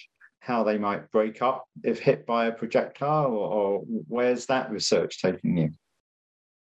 how 0.41 0.63
they 0.63 0.77
might 0.77 1.11
break 1.11 1.41
up 1.41 1.65
if 1.83 1.99
hit 1.99 2.27
by 2.27 2.47
a 2.47 2.53
projectile, 2.53 3.33
or, 3.33 3.49
or 3.49 3.81
where's 4.09 4.47
that 4.47 4.71
research 4.71 5.21
taking 5.23 5.57
you? 5.57 5.71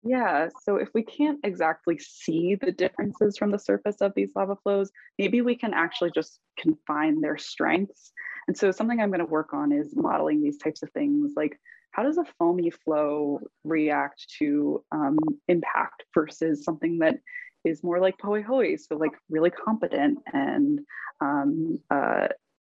Yeah, 0.03 0.49
so 0.63 0.75
if 0.75 0.89
we 0.93 1.03
can't 1.03 1.39
exactly 1.43 1.97
see 1.97 2.55
the 2.55 2.73
differences 2.73 3.37
from 3.37 3.51
the 3.51 3.59
surface 3.59 4.01
of 4.01 4.11
these 4.15 4.31
lava 4.35 4.57
flows, 4.61 4.91
maybe 5.17 5.41
we 5.41 5.55
can 5.55 5.73
actually 5.73 6.11
just 6.11 6.39
confine 6.59 7.21
their 7.21 7.37
strengths. 7.37 8.11
And 8.47 8.57
so 8.57 8.71
something 8.71 8.99
I'm 8.99 9.09
going 9.09 9.19
to 9.19 9.25
work 9.25 9.53
on 9.53 9.71
is 9.71 9.95
modeling 9.95 10.41
these 10.41 10.57
types 10.57 10.83
of 10.83 10.91
things 10.91 11.31
like 11.37 11.57
how 11.91 12.03
does 12.03 12.17
a 12.17 12.25
foamy 12.37 12.71
flow 12.71 13.39
react 13.63 14.25
to 14.39 14.83
um, 14.91 15.17
impact 15.47 16.03
versus 16.13 16.65
something 16.65 16.99
that 16.99 17.19
is 17.63 17.83
more 17.83 17.99
like 17.99 18.17
Pahoehoe, 18.17 18.77
so 18.77 18.97
like 18.97 19.11
really 19.29 19.51
competent 19.51 20.17
and 20.33 20.79
um, 21.21 21.79
uh, 21.89 22.27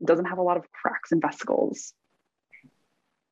doesn't 0.04 0.26
have 0.26 0.38
a 0.38 0.42
lot 0.42 0.58
of 0.58 0.70
cracks 0.70 1.12
and 1.12 1.22
vesicles. 1.22 1.94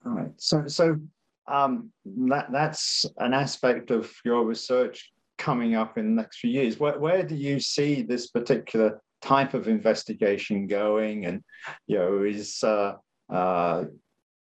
All 0.05 0.13
right. 0.13 0.33
So, 0.37 0.67
so 0.67 0.99
um, 1.47 1.91
that 2.05 2.53
that's 2.53 3.05
an 3.19 3.35
aspect 3.35 3.91
of 3.91 4.13
your 4.25 4.45
research 4.45 5.11
coming 5.39 5.75
up 5.75 5.99
in 5.99 6.15
the 6.15 6.23
next 6.23 6.39
few 6.39 6.51
years. 6.51 6.79
Where, 6.79 6.99
where 6.99 7.23
do 7.23 7.35
you 7.35 7.61
see 7.61 8.03
this 8.03 8.29
particular 8.29 9.01
type 9.21 9.55
of 9.55 9.69
investigation 9.69 10.67
going? 10.67 11.27
And 11.27 11.43
you 11.87 11.99
know, 11.99 12.23
is 12.23 12.63
uh, 12.63 12.95
uh, 13.31 13.85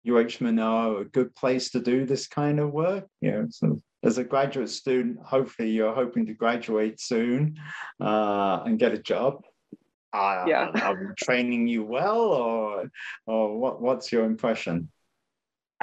UH 0.07 0.37
Manoa 0.39 1.01
a 1.01 1.05
good 1.05 1.35
place 1.35 1.71
to 1.71 1.79
do 1.79 2.05
this 2.05 2.27
kind 2.27 2.59
of 2.59 2.71
work? 2.71 3.05
You 3.21 3.31
know, 3.31 3.47
so 3.49 3.81
as 4.03 4.17
a 4.17 4.23
graduate 4.23 4.69
student, 4.69 5.17
hopefully 5.23 5.71
you're 5.71 5.95
hoping 5.95 6.25
to 6.27 6.33
graduate 6.33 6.99
soon 6.99 7.57
uh, 7.99 8.61
and 8.65 8.79
get 8.79 8.93
a 8.93 8.99
job. 8.99 9.43
Uh, 10.13 10.45
yeah. 10.47 10.71
I'm 10.75 11.13
training 11.17 11.67
you 11.67 11.83
well, 11.83 12.21
or 12.21 12.89
or 13.25 13.59
what? 13.59 13.81
What's 13.81 14.11
your 14.11 14.23
impression? 14.23 14.89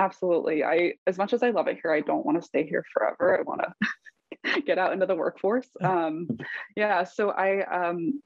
Absolutely. 0.02 0.64
I, 0.64 0.94
as 1.06 1.16
much 1.16 1.32
as 1.32 1.44
I 1.44 1.50
love 1.50 1.68
it 1.68 1.78
here, 1.80 1.92
I 1.92 2.00
don't 2.00 2.26
want 2.26 2.40
to 2.40 2.46
stay 2.46 2.66
here 2.66 2.84
forever. 2.92 3.38
I 3.38 3.42
want 3.42 3.60
to 3.60 4.60
get 4.66 4.76
out 4.76 4.92
into 4.92 5.06
the 5.06 5.14
workforce. 5.14 5.68
Um, 5.82 6.26
yeah. 6.76 7.04
So 7.04 7.30
I, 7.30 7.64
um, 7.66 8.20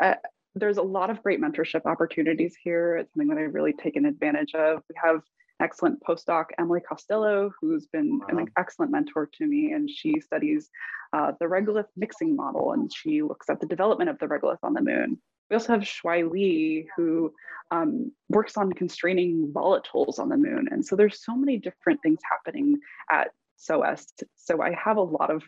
I, 0.00 0.16
there's 0.56 0.78
a 0.78 0.82
lot 0.82 1.08
of 1.08 1.22
great 1.22 1.40
mentorship 1.40 1.86
opportunities 1.86 2.56
here. 2.60 2.96
It's 2.96 3.12
something 3.14 3.28
that 3.28 3.38
I've 3.38 3.54
really 3.54 3.72
taken 3.72 4.06
advantage 4.06 4.56
of. 4.56 4.82
We 4.88 4.96
have 5.02 5.20
excellent 5.62 6.02
postdoc 6.02 6.46
Emily 6.58 6.80
Costello, 6.80 7.52
who's 7.60 7.86
been 7.86 8.18
wow. 8.18 8.38
an 8.38 8.48
excellent 8.58 8.90
mentor 8.90 9.30
to 9.34 9.46
me, 9.46 9.72
and 9.72 9.88
she 9.88 10.18
studies 10.20 10.68
uh, 11.12 11.32
the 11.38 11.46
regolith 11.46 11.86
mixing 11.96 12.34
model, 12.34 12.72
and 12.72 12.90
she 12.92 13.22
looks 13.22 13.48
at 13.48 13.60
the 13.60 13.66
development 13.66 14.10
of 14.10 14.18
the 14.18 14.26
regolith 14.26 14.58
on 14.64 14.74
the 14.74 14.82
moon. 14.82 15.20
We 15.50 15.56
also 15.56 15.72
have 15.72 15.82
Shuai 15.82 16.30
Li, 16.30 16.86
who 16.96 17.32
um, 17.70 18.12
works 18.28 18.56
on 18.56 18.72
constraining 18.72 19.52
volatiles 19.52 20.18
on 20.18 20.28
the 20.28 20.36
moon. 20.36 20.68
And 20.70 20.84
so 20.84 20.96
there's 20.96 21.24
so 21.24 21.34
many 21.34 21.58
different 21.58 22.00
things 22.02 22.20
happening 22.28 22.78
at 23.10 23.28
SOEST. 23.56 24.24
So 24.36 24.62
I 24.62 24.72
have 24.72 24.96
a 24.96 25.02
lot 25.02 25.30
of, 25.30 25.42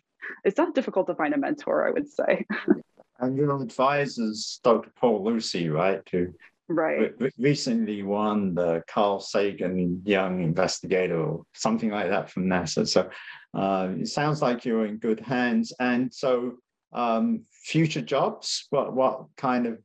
it's 0.44 0.58
not 0.58 0.74
difficult 0.74 1.06
to 1.08 1.14
find 1.14 1.34
a 1.34 1.38
mentor, 1.38 1.86
I 1.86 1.90
would 1.90 2.08
say. 2.08 2.44
and 3.20 3.36
your 3.36 3.60
advisor 3.60 4.24
is 4.24 4.60
Dr. 4.62 4.90
Paul 4.96 5.24
Lucey, 5.24 5.68
right? 5.68 6.00
Who 6.10 6.34
right. 6.68 7.12
Re- 7.18 7.30
recently 7.38 8.02
won 8.02 8.54
the 8.54 8.82
Carl 8.88 9.20
Sagan 9.20 10.02
Young 10.04 10.42
Investigator 10.42 11.20
or 11.20 11.44
something 11.54 11.90
like 11.90 12.08
that 12.08 12.30
from 12.30 12.46
NASA. 12.46 12.86
So 12.86 13.08
uh, 13.54 13.88
it 13.98 14.08
sounds 14.08 14.42
like 14.42 14.64
you're 14.64 14.86
in 14.86 14.98
good 14.98 15.20
hands. 15.20 15.72
And 15.80 16.12
so 16.12 16.58
um, 16.92 17.42
future 17.50 18.02
jobs, 18.02 18.66
what, 18.70 18.92
what 18.94 19.26
kind 19.36 19.66
of 19.66 19.78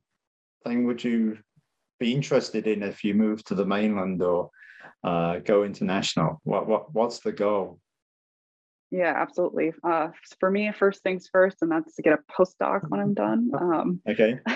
thing 0.64 0.84
would 0.84 1.02
you 1.02 1.38
be 2.00 2.12
interested 2.12 2.66
in 2.66 2.82
if 2.82 3.02
you 3.04 3.14
move 3.14 3.44
to 3.44 3.54
the 3.54 3.66
mainland 3.66 4.22
or 4.22 4.50
uh, 5.04 5.38
go 5.38 5.64
international? 5.64 6.40
What 6.44 6.66
what 6.66 6.94
what's 6.94 7.20
the 7.20 7.32
goal? 7.32 7.80
Yeah, 8.90 9.12
absolutely. 9.14 9.74
Uh, 9.84 10.08
for 10.40 10.50
me, 10.50 10.72
first 10.72 11.02
things 11.02 11.28
first, 11.30 11.58
and 11.60 11.70
that's 11.70 11.94
to 11.96 12.02
get 12.02 12.14
a 12.14 12.32
postdoc 12.32 12.88
when 12.88 13.00
I'm 13.00 13.14
done. 13.14 13.50
Um, 13.60 14.00
okay. 14.08 14.40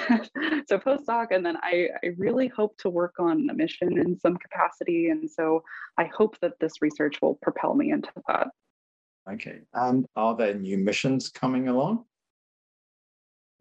so 0.69 0.79
postdoc, 0.79 1.29
and 1.33 1.45
then 1.45 1.59
I, 1.63 1.89
I 2.03 2.09
really 2.17 2.49
hope 2.49 2.77
to 2.79 2.89
work 2.89 3.15
on 3.19 3.51
a 3.51 3.55
mission 3.55 3.99
in 3.99 4.19
some 4.19 4.39
capacity, 4.39 5.11
and 5.11 5.31
so 5.31 5.63
I 5.99 6.05
hope 6.05 6.39
that 6.41 6.59
this 6.61 6.81
research 6.81 7.21
will 7.21 7.35
propel 7.43 7.75
me 7.75 7.91
into 7.91 8.11
that. 8.27 8.49
Okay. 9.31 9.61
And 9.75 10.07
are 10.17 10.35
there 10.35 10.55
new 10.55 10.79
missions 10.79 11.29
coming 11.29 11.69
along? 11.69 12.05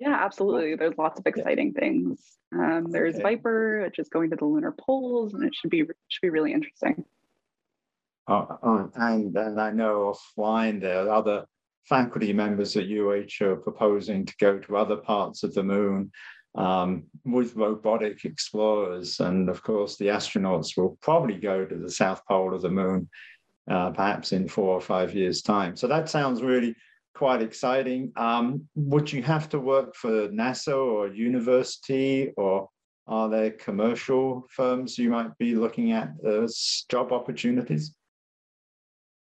Yeah, 0.02 0.18
absolutely. 0.20 0.76
There's 0.76 0.98
lots 0.98 1.20
of 1.20 1.28
exciting 1.28 1.74
things. 1.74 2.20
Um, 2.52 2.88
there's 2.90 3.14
okay. 3.14 3.24
Viper, 3.36 3.84
which 3.84 4.00
is 4.00 4.10
going 4.10 4.32
to 4.32 4.36
the 4.36 4.46
lunar 4.46 4.72
poles, 4.72 5.36
and 5.36 5.44
it 5.44 5.54
should 5.54 5.70
be 5.70 5.84
should 6.08 6.22
be 6.24 6.32
really 6.32 6.54
interesting. 6.54 7.06
Uh, 8.28 8.46
uh, 8.64 8.88
and 8.96 9.38
and 9.38 9.62
I 9.62 9.70
know 9.70 10.16
offline 10.16 10.82
there 10.82 11.06
are 11.06 11.10
other 11.10 11.46
faculty 11.88 12.34
members 12.34 12.76
at 12.76 12.90
UH 12.90 13.46
are 13.46 13.56
proposing 13.56 14.26
to 14.26 14.34
go 14.40 14.58
to 14.58 14.76
other 14.76 14.98
parts 14.98 15.44
of 15.44 15.54
the 15.54 15.62
moon 15.62 16.12
um, 16.56 17.04
with 17.24 17.56
robotic 17.56 18.26
explorers, 18.26 19.20
and 19.20 19.50
of 19.50 19.62
course 19.62 19.98
the 19.98 20.08
astronauts 20.08 20.76
will 20.76 20.98
probably 21.04 21.36
go 21.36 21.64
to 21.64 21.76
the 21.78 21.92
south 21.92 22.26
pole 22.28 22.56
of 22.56 22.64
the 22.64 22.72
moon, 22.72 23.08
uh, 23.70 23.92
perhaps 23.92 24.32
in 24.32 24.48
four 24.48 24.74
or 24.74 24.82
five 24.82 25.14
years' 25.14 25.44
time. 25.44 25.76
So 25.76 25.88
that 25.90 26.10
sounds 26.10 26.42
really 26.42 26.76
quite 27.14 27.42
exciting. 27.42 28.12
Um, 28.16 28.68
would 28.76 29.12
you 29.12 29.24
have 29.24 29.50
to 29.50 29.60
work 29.60 29.96
for 29.96 30.30
NASA 30.30 30.76
or 30.76 31.08
university, 31.08 32.32
or 32.38 32.70
are 33.08 33.30
there 33.30 33.52
commercial 33.52 34.48
firms 34.50 34.98
you 34.98 35.10
might 35.10 35.38
be 35.38 35.56
looking 35.56 35.92
at 35.92 36.12
as 36.26 36.86
job 36.90 37.12
opportunities? 37.12 37.94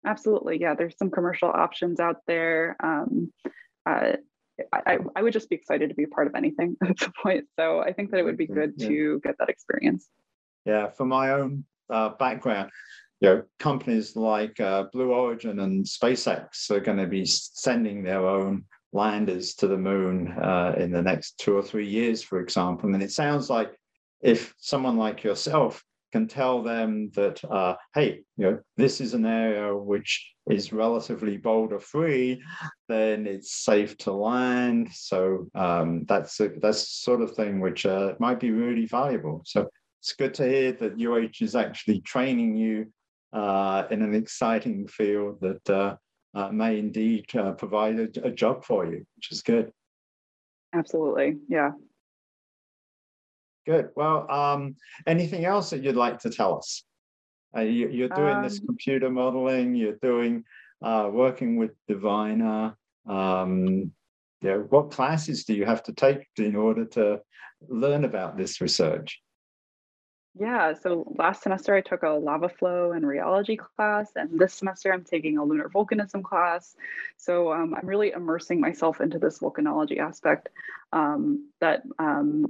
Absolutely, 0.04 0.60
yeah. 0.60 0.74
There's 0.74 0.96
some 0.98 1.10
commercial 1.10 1.48
options 1.48 2.00
out 2.00 2.16
there. 2.26 2.76
Um, 2.82 3.32
uh, 3.86 4.16
I, 4.72 4.98
I 5.16 5.22
would 5.22 5.32
just 5.32 5.48
be 5.48 5.56
excited 5.56 5.88
to 5.88 5.94
be 5.94 6.06
part 6.06 6.26
of 6.26 6.34
anything 6.34 6.76
at 6.82 6.98
this 6.98 7.08
point. 7.22 7.44
So 7.58 7.80
I 7.80 7.92
think 7.92 8.10
that 8.10 8.18
it 8.18 8.24
would 8.24 8.36
be 8.36 8.46
good 8.46 8.74
yeah. 8.76 8.88
to 8.88 9.20
get 9.24 9.36
that 9.38 9.48
experience. 9.48 10.08
Yeah, 10.64 10.90
for 10.90 11.04
my 11.04 11.30
own 11.30 11.64
uh, 11.90 12.10
background, 12.10 12.70
you 13.22 13.28
know, 13.28 13.42
companies 13.60 14.16
like 14.16 14.58
uh, 14.58 14.86
Blue 14.92 15.12
Origin 15.12 15.60
and 15.60 15.84
SpaceX 15.84 16.68
are 16.72 16.80
going 16.80 16.98
to 16.98 17.06
be 17.06 17.24
sending 17.24 18.02
their 18.02 18.26
own 18.26 18.64
landers 18.92 19.54
to 19.54 19.68
the 19.68 19.78
moon 19.78 20.32
uh, 20.32 20.74
in 20.76 20.90
the 20.90 21.00
next 21.00 21.38
two 21.38 21.56
or 21.56 21.62
three 21.62 21.86
years, 21.86 22.20
for 22.20 22.40
example. 22.40 22.92
And 22.92 23.00
it 23.00 23.12
sounds 23.12 23.48
like 23.48 23.76
if 24.22 24.52
someone 24.58 24.96
like 24.96 25.22
yourself 25.22 25.84
can 26.10 26.26
tell 26.26 26.64
them 26.64 27.10
that, 27.14 27.42
uh, 27.44 27.76
hey, 27.94 28.24
you 28.36 28.44
know, 28.44 28.58
this 28.76 29.00
is 29.00 29.14
an 29.14 29.24
area 29.24 29.74
which 29.74 30.28
is 30.50 30.72
relatively 30.72 31.36
boulder 31.36 31.78
free, 31.78 32.42
then 32.88 33.28
it's 33.28 33.54
safe 33.54 33.96
to 33.98 34.12
land. 34.12 34.88
So 34.92 35.46
um, 35.54 36.06
that's 36.08 36.40
a, 36.40 36.48
that's 36.60 36.88
sort 36.88 37.22
of 37.22 37.36
thing 37.36 37.60
which 37.60 37.86
uh, 37.86 38.14
might 38.18 38.40
be 38.40 38.50
really 38.50 38.86
valuable. 38.86 39.42
So 39.46 39.68
it's 40.00 40.12
good 40.12 40.34
to 40.34 40.48
hear 40.48 40.72
that 40.72 41.00
UH 41.00 41.44
is 41.44 41.54
actually 41.54 42.00
training 42.00 42.56
you 42.56 42.92
in 43.32 44.02
an 44.02 44.14
exciting 44.14 44.86
field 44.86 45.40
that 45.40 45.70
uh, 45.70 45.96
uh, 46.34 46.48
may 46.48 46.78
indeed 46.78 47.26
uh, 47.36 47.52
provide 47.52 47.98
a, 47.98 48.26
a 48.26 48.30
job 48.30 48.64
for 48.64 48.86
you, 48.86 49.04
which 49.16 49.30
is 49.30 49.42
good. 49.42 49.72
Absolutely, 50.74 51.38
yeah. 51.48 51.70
Good. 53.66 53.90
Well, 53.94 54.30
um, 54.30 54.76
anything 55.06 55.44
else 55.44 55.70
that 55.70 55.82
you'd 55.82 55.96
like 55.96 56.18
to 56.20 56.30
tell 56.30 56.58
us? 56.58 56.84
Uh, 57.56 57.60
you, 57.60 58.06
are 58.06 58.16
doing 58.16 58.36
um, 58.36 58.42
this 58.42 58.58
computer 58.58 59.10
modeling. 59.10 59.74
You're 59.74 59.98
doing 60.02 60.44
uh, 60.82 61.10
working 61.12 61.56
with 61.56 61.72
Diviner. 61.86 62.74
Um, 63.06 63.92
yeah. 64.40 64.56
What 64.56 64.90
classes 64.90 65.44
do 65.44 65.54
you 65.54 65.66
have 65.66 65.82
to 65.84 65.92
take 65.92 66.26
in 66.38 66.56
order 66.56 66.86
to 66.86 67.20
learn 67.68 68.04
about 68.04 68.36
this 68.36 68.60
research? 68.60 69.20
Yeah, 70.34 70.72
so 70.72 71.12
last 71.18 71.42
semester 71.42 71.74
I 71.74 71.82
took 71.82 72.02
a 72.02 72.10
lava 72.10 72.48
flow 72.48 72.92
and 72.92 73.04
rheology 73.04 73.58
class, 73.58 74.12
and 74.16 74.38
this 74.40 74.54
semester 74.54 74.90
I'm 74.92 75.04
taking 75.04 75.36
a 75.36 75.44
lunar 75.44 75.68
volcanism 75.68 76.22
class. 76.22 76.74
So 77.18 77.52
um, 77.52 77.74
I'm 77.74 77.86
really 77.86 78.12
immersing 78.12 78.58
myself 78.58 79.02
into 79.02 79.18
this 79.18 79.40
volcanology 79.40 79.98
aspect 79.98 80.48
um, 80.92 81.50
that 81.60 81.82
um, 81.98 82.46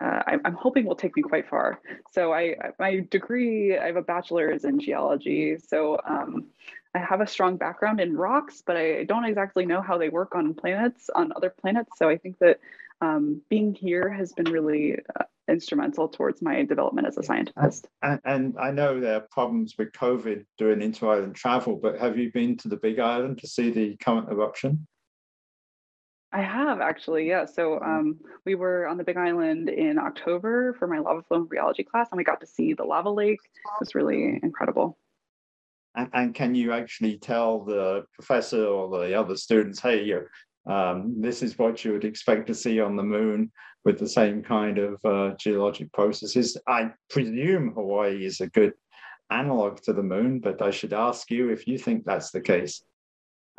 uh, 0.00 0.22
I, 0.24 0.38
am 0.44 0.54
hoping 0.54 0.86
will 0.86 0.94
take 0.94 1.16
me 1.16 1.22
quite 1.22 1.48
far. 1.48 1.80
So 2.12 2.32
I, 2.32 2.54
my 2.78 3.00
degree, 3.10 3.76
I 3.76 3.86
have 3.86 3.96
a 3.96 4.02
bachelor's 4.02 4.64
in 4.64 4.78
geology. 4.78 5.58
So 5.58 6.00
um, 6.08 6.46
I 6.94 6.98
have 6.98 7.20
a 7.20 7.26
strong 7.26 7.56
background 7.56 8.00
in 8.00 8.16
rocks, 8.16 8.62
but 8.64 8.76
I 8.76 9.02
don't 9.04 9.24
exactly 9.24 9.66
know 9.66 9.82
how 9.82 9.98
they 9.98 10.08
work 10.08 10.36
on 10.36 10.54
planets, 10.54 11.10
on 11.14 11.32
other 11.34 11.50
planets. 11.50 11.90
So 11.98 12.08
I 12.08 12.16
think 12.16 12.38
that 12.38 12.60
um, 13.00 13.40
being 13.48 13.74
here 13.74 14.10
has 14.10 14.32
been 14.32 14.50
really 14.50 14.98
uh, 15.18 15.24
instrumental 15.48 16.08
towards 16.08 16.42
my 16.42 16.62
development 16.62 17.06
as 17.06 17.18
a 17.18 17.22
scientist. 17.22 17.88
And, 18.02 18.20
and, 18.24 18.54
I 18.58 18.70
know 18.70 19.00
there 19.00 19.16
are 19.16 19.26
problems 19.30 19.74
with 19.78 19.92
COVID 19.92 20.44
doing 20.58 20.82
inter-island 20.82 21.34
travel, 21.34 21.76
but 21.82 21.98
have 21.98 22.18
you 22.18 22.30
been 22.32 22.56
to 22.58 22.68
the 22.68 22.76
Big 22.76 22.98
Island 22.98 23.38
to 23.38 23.46
see 23.46 23.70
the 23.70 23.96
current 23.96 24.28
eruption? 24.30 24.86
I 26.32 26.42
have 26.42 26.80
actually, 26.80 27.28
yeah. 27.28 27.44
So 27.44 27.80
um, 27.80 28.20
we 28.46 28.54
were 28.54 28.86
on 28.86 28.96
the 28.96 29.04
Big 29.04 29.16
Island 29.16 29.68
in 29.68 29.98
October 29.98 30.74
for 30.74 30.86
my 30.86 31.00
lava 31.00 31.22
flow 31.22 31.38
and 31.38 31.50
rheology 31.50 31.84
class, 31.84 32.08
and 32.12 32.18
we 32.18 32.24
got 32.24 32.40
to 32.40 32.46
see 32.46 32.72
the 32.72 32.84
lava 32.84 33.10
lake. 33.10 33.40
It 33.42 33.80
was 33.80 33.96
really 33.96 34.38
incredible. 34.42 34.96
And, 35.96 36.08
and 36.12 36.34
can 36.34 36.54
you 36.54 36.72
actually 36.72 37.18
tell 37.18 37.64
the 37.64 38.04
professor 38.14 38.64
or 38.64 39.00
the 39.00 39.14
other 39.14 39.36
students, 39.36 39.80
hey, 39.80 40.04
um, 40.66 41.20
this 41.20 41.42
is 41.42 41.58
what 41.58 41.84
you 41.84 41.92
would 41.92 42.04
expect 42.04 42.46
to 42.48 42.54
see 42.54 42.80
on 42.80 42.96
the 42.96 43.02
moon 43.02 43.50
with 43.84 43.98
the 43.98 44.08
same 44.08 44.42
kind 44.42 44.78
of 44.78 45.04
uh, 45.04 45.34
geologic 45.36 45.92
processes? 45.92 46.56
I 46.66 46.90
presume 47.08 47.72
Hawaii 47.72 48.24
is 48.24 48.40
a 48.40 48.48
good 48.48 48.74
analog 49.30 49.80
to 49.82 49.92
the 49.92 50.02
moon, 50.02 50.40
but 50.40 50.60
I 50.60 50.70
should 50.70 50.92
ask 50.92 51.30
you 51.30 51.50
if 51.50 51.66
you 51.66 51.78
think 51.78 52.04
that's 52.04 52.30
the 52.30 52.40
case. 52.40 52.82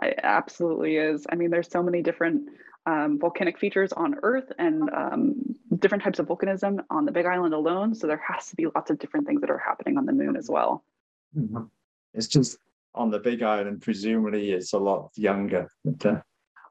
It 0.01 0.19
absolutely 0.23 0.97
is. 0.97 1.25
I 1.29 1.35
mean, 1.35 1.49
there's 1.49 1.69
so 1.69 1.83
many 1.83 2.01
different 2.01 2.49
um, 2.85 3.19
volcanic 3.19 3.59
features 3.59 3.93
on 3.93 4.15
Earth 4.23 4.51
and 4.57 4.89
um, 4.89 5.35
different 5.79 6.03
types 6.03 6.19
of 6.19 6.27
volcanism 6.27 6.83
on 6.89 7.05
the 7.05 7.11
Big 7.11 7.25
Island 7.25 7.53
alone. 7.53 7.93
So 7.93 8.07
there 8.07 8.21
has 8.27 8.47
to 8.47 8.55
be 8.55 8.65
lots 8.65 8.89
of 8.89 8.99
different 8.99 9.27
things 9.27 9.41
that 9.41 9.49
are 9.49 9.59
happening 9.59 9.97
on 9.97 10.05
the 10.05 10.13
moon 10.13 10.35
as 10.35 10.49
well. 10.49 10.83
Mm-hmm. 11.37 11.63
It's 12.13 12.27
just 12.27 12.57
on 12.93 13.09
the 13.09 13.19
Big 13.19 13.41
Island, 13.43 13.81
presumably 13.81 14.51
it's 14.51 14.73
a 14.73 14.79
lot 14.79 15.11
younger. 15.15 15.71
But, 15.85 16.05
uh, 16.05 16.21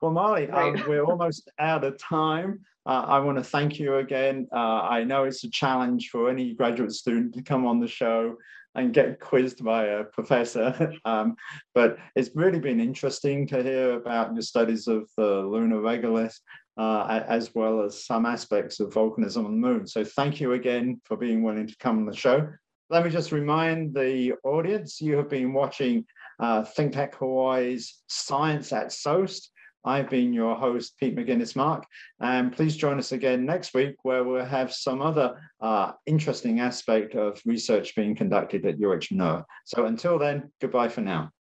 well, 0.01 0.13
right. 0.51 0.81
um, 0.81 0.89
we're 0.89 1.05
almost 1.05 1.51
out 1.59 1.85
of 1.85 1.99
time. 1.99 2.61
Uh, 2.87 3.05
I 3.07 3.19
want 3.21 3.39
to 3.39 3.45
thank 3.45 3.79
you 3.79 3.97
again. 3.97 4.49
Uh, 4.53 4.81
I 4.83 5.05
know 5.05 5.25
it's 5.25 5.45
a 5.45 5.51
challenge 5.51 6.09
for 6.11 6.31
any 6.31 6.55
graduate 6.55 6.93
student 6.93 7.35
to 7.35 7.43
come 7.43 7.67
on 7.67 7.81
the 7.81 7.89
show 7.89 8.37
and 8.75 8.95
get 8.95 9.21
quizzed 9.21 9.65
by 9.65 9.87
a 9.87 10.05
professor. 10.05 10.93
um, 11.05 11.37
but 11.75 11.99
it's 12.15 12.31
really 12.35 12.61
been 12.61 12.81
interesting 12.81 13.47
to 13.49 13.63
hear 13.63 13.95
about 13.95 14.33
your 14.33 14.43
studies 14.43 14.87
of 14.87 15.09
the 15.17 15.41
lunar 15.41 15.81
regolith, 15.81 16.39
uh, 16.79 17.23
as 17.29 17.55
well 17.55 17.83
as 17.83 18.07
some 18.07 18.25
aspects 18.25 18.81
of 18.81 18.93
volcanism 18.93 19.45
on 19.45 19.61
the 19.61 19.69
moon. 19.69 19.87
So 19.87 20.05
thank 20.05 20.41
you 20.41 20.53
again 20.53 21.01
for 21.05 21.17
being 21.17 21.43
willing 21.43 21.67
to 21.67 21.77
come 21.79 21.99
on 21.99 22.07
the 22.07 22.17
show. 22.17 22.49
Let 22.89 23.05
me 23.05 23.11
just 23.11 23.31
remind 23.31 23.95
the 23.95 24.35
audience, 24.45 25.01
you 25.01 25.17
have 25.17 25.29
been 25.29 25.53
watching 25.53 26.05
uh, 26.41 26.63
ThinkTech 26.63 27.15
Hawaii's 27.15 27.99
Science 28.09 28.73
at 28.73 28.93
SOEST. 28.93 29.51
I've 29.85 30.11
been 30.11 30.33
your 30.33 30.55
host, 30.55 30.99
Pete 30.99 31.17
Mouginis-Mark, 31.17 31.85
and 32.21 32.53
please 32.53 32.77
join 32.77 32.99
us 32.99 33.13
again 33.13 33.47
next 33.47 33.75
week 33.75 33.97
where 34.03 34.25
we'll 34.25 34.45
have 34.45 34.73
some 34.73 35.01
other 35.01 35.41
uh, 35.61 35.93
interesting 36.07 36.61
aspect 36.61 37.15
of 37.15 37.41
research 37.47 37.95
being 37.95 38.15
conducted 38.15 38.67
at 38.67 38.81
UH 38.81 39.07
Manoa. 39.11 39.47
So 39.65 39.87
until 39.87 40.19
then, 40.19 40.51
goodbye 40.61 40.89
for 40.89 41.01
now. 41.01 41.31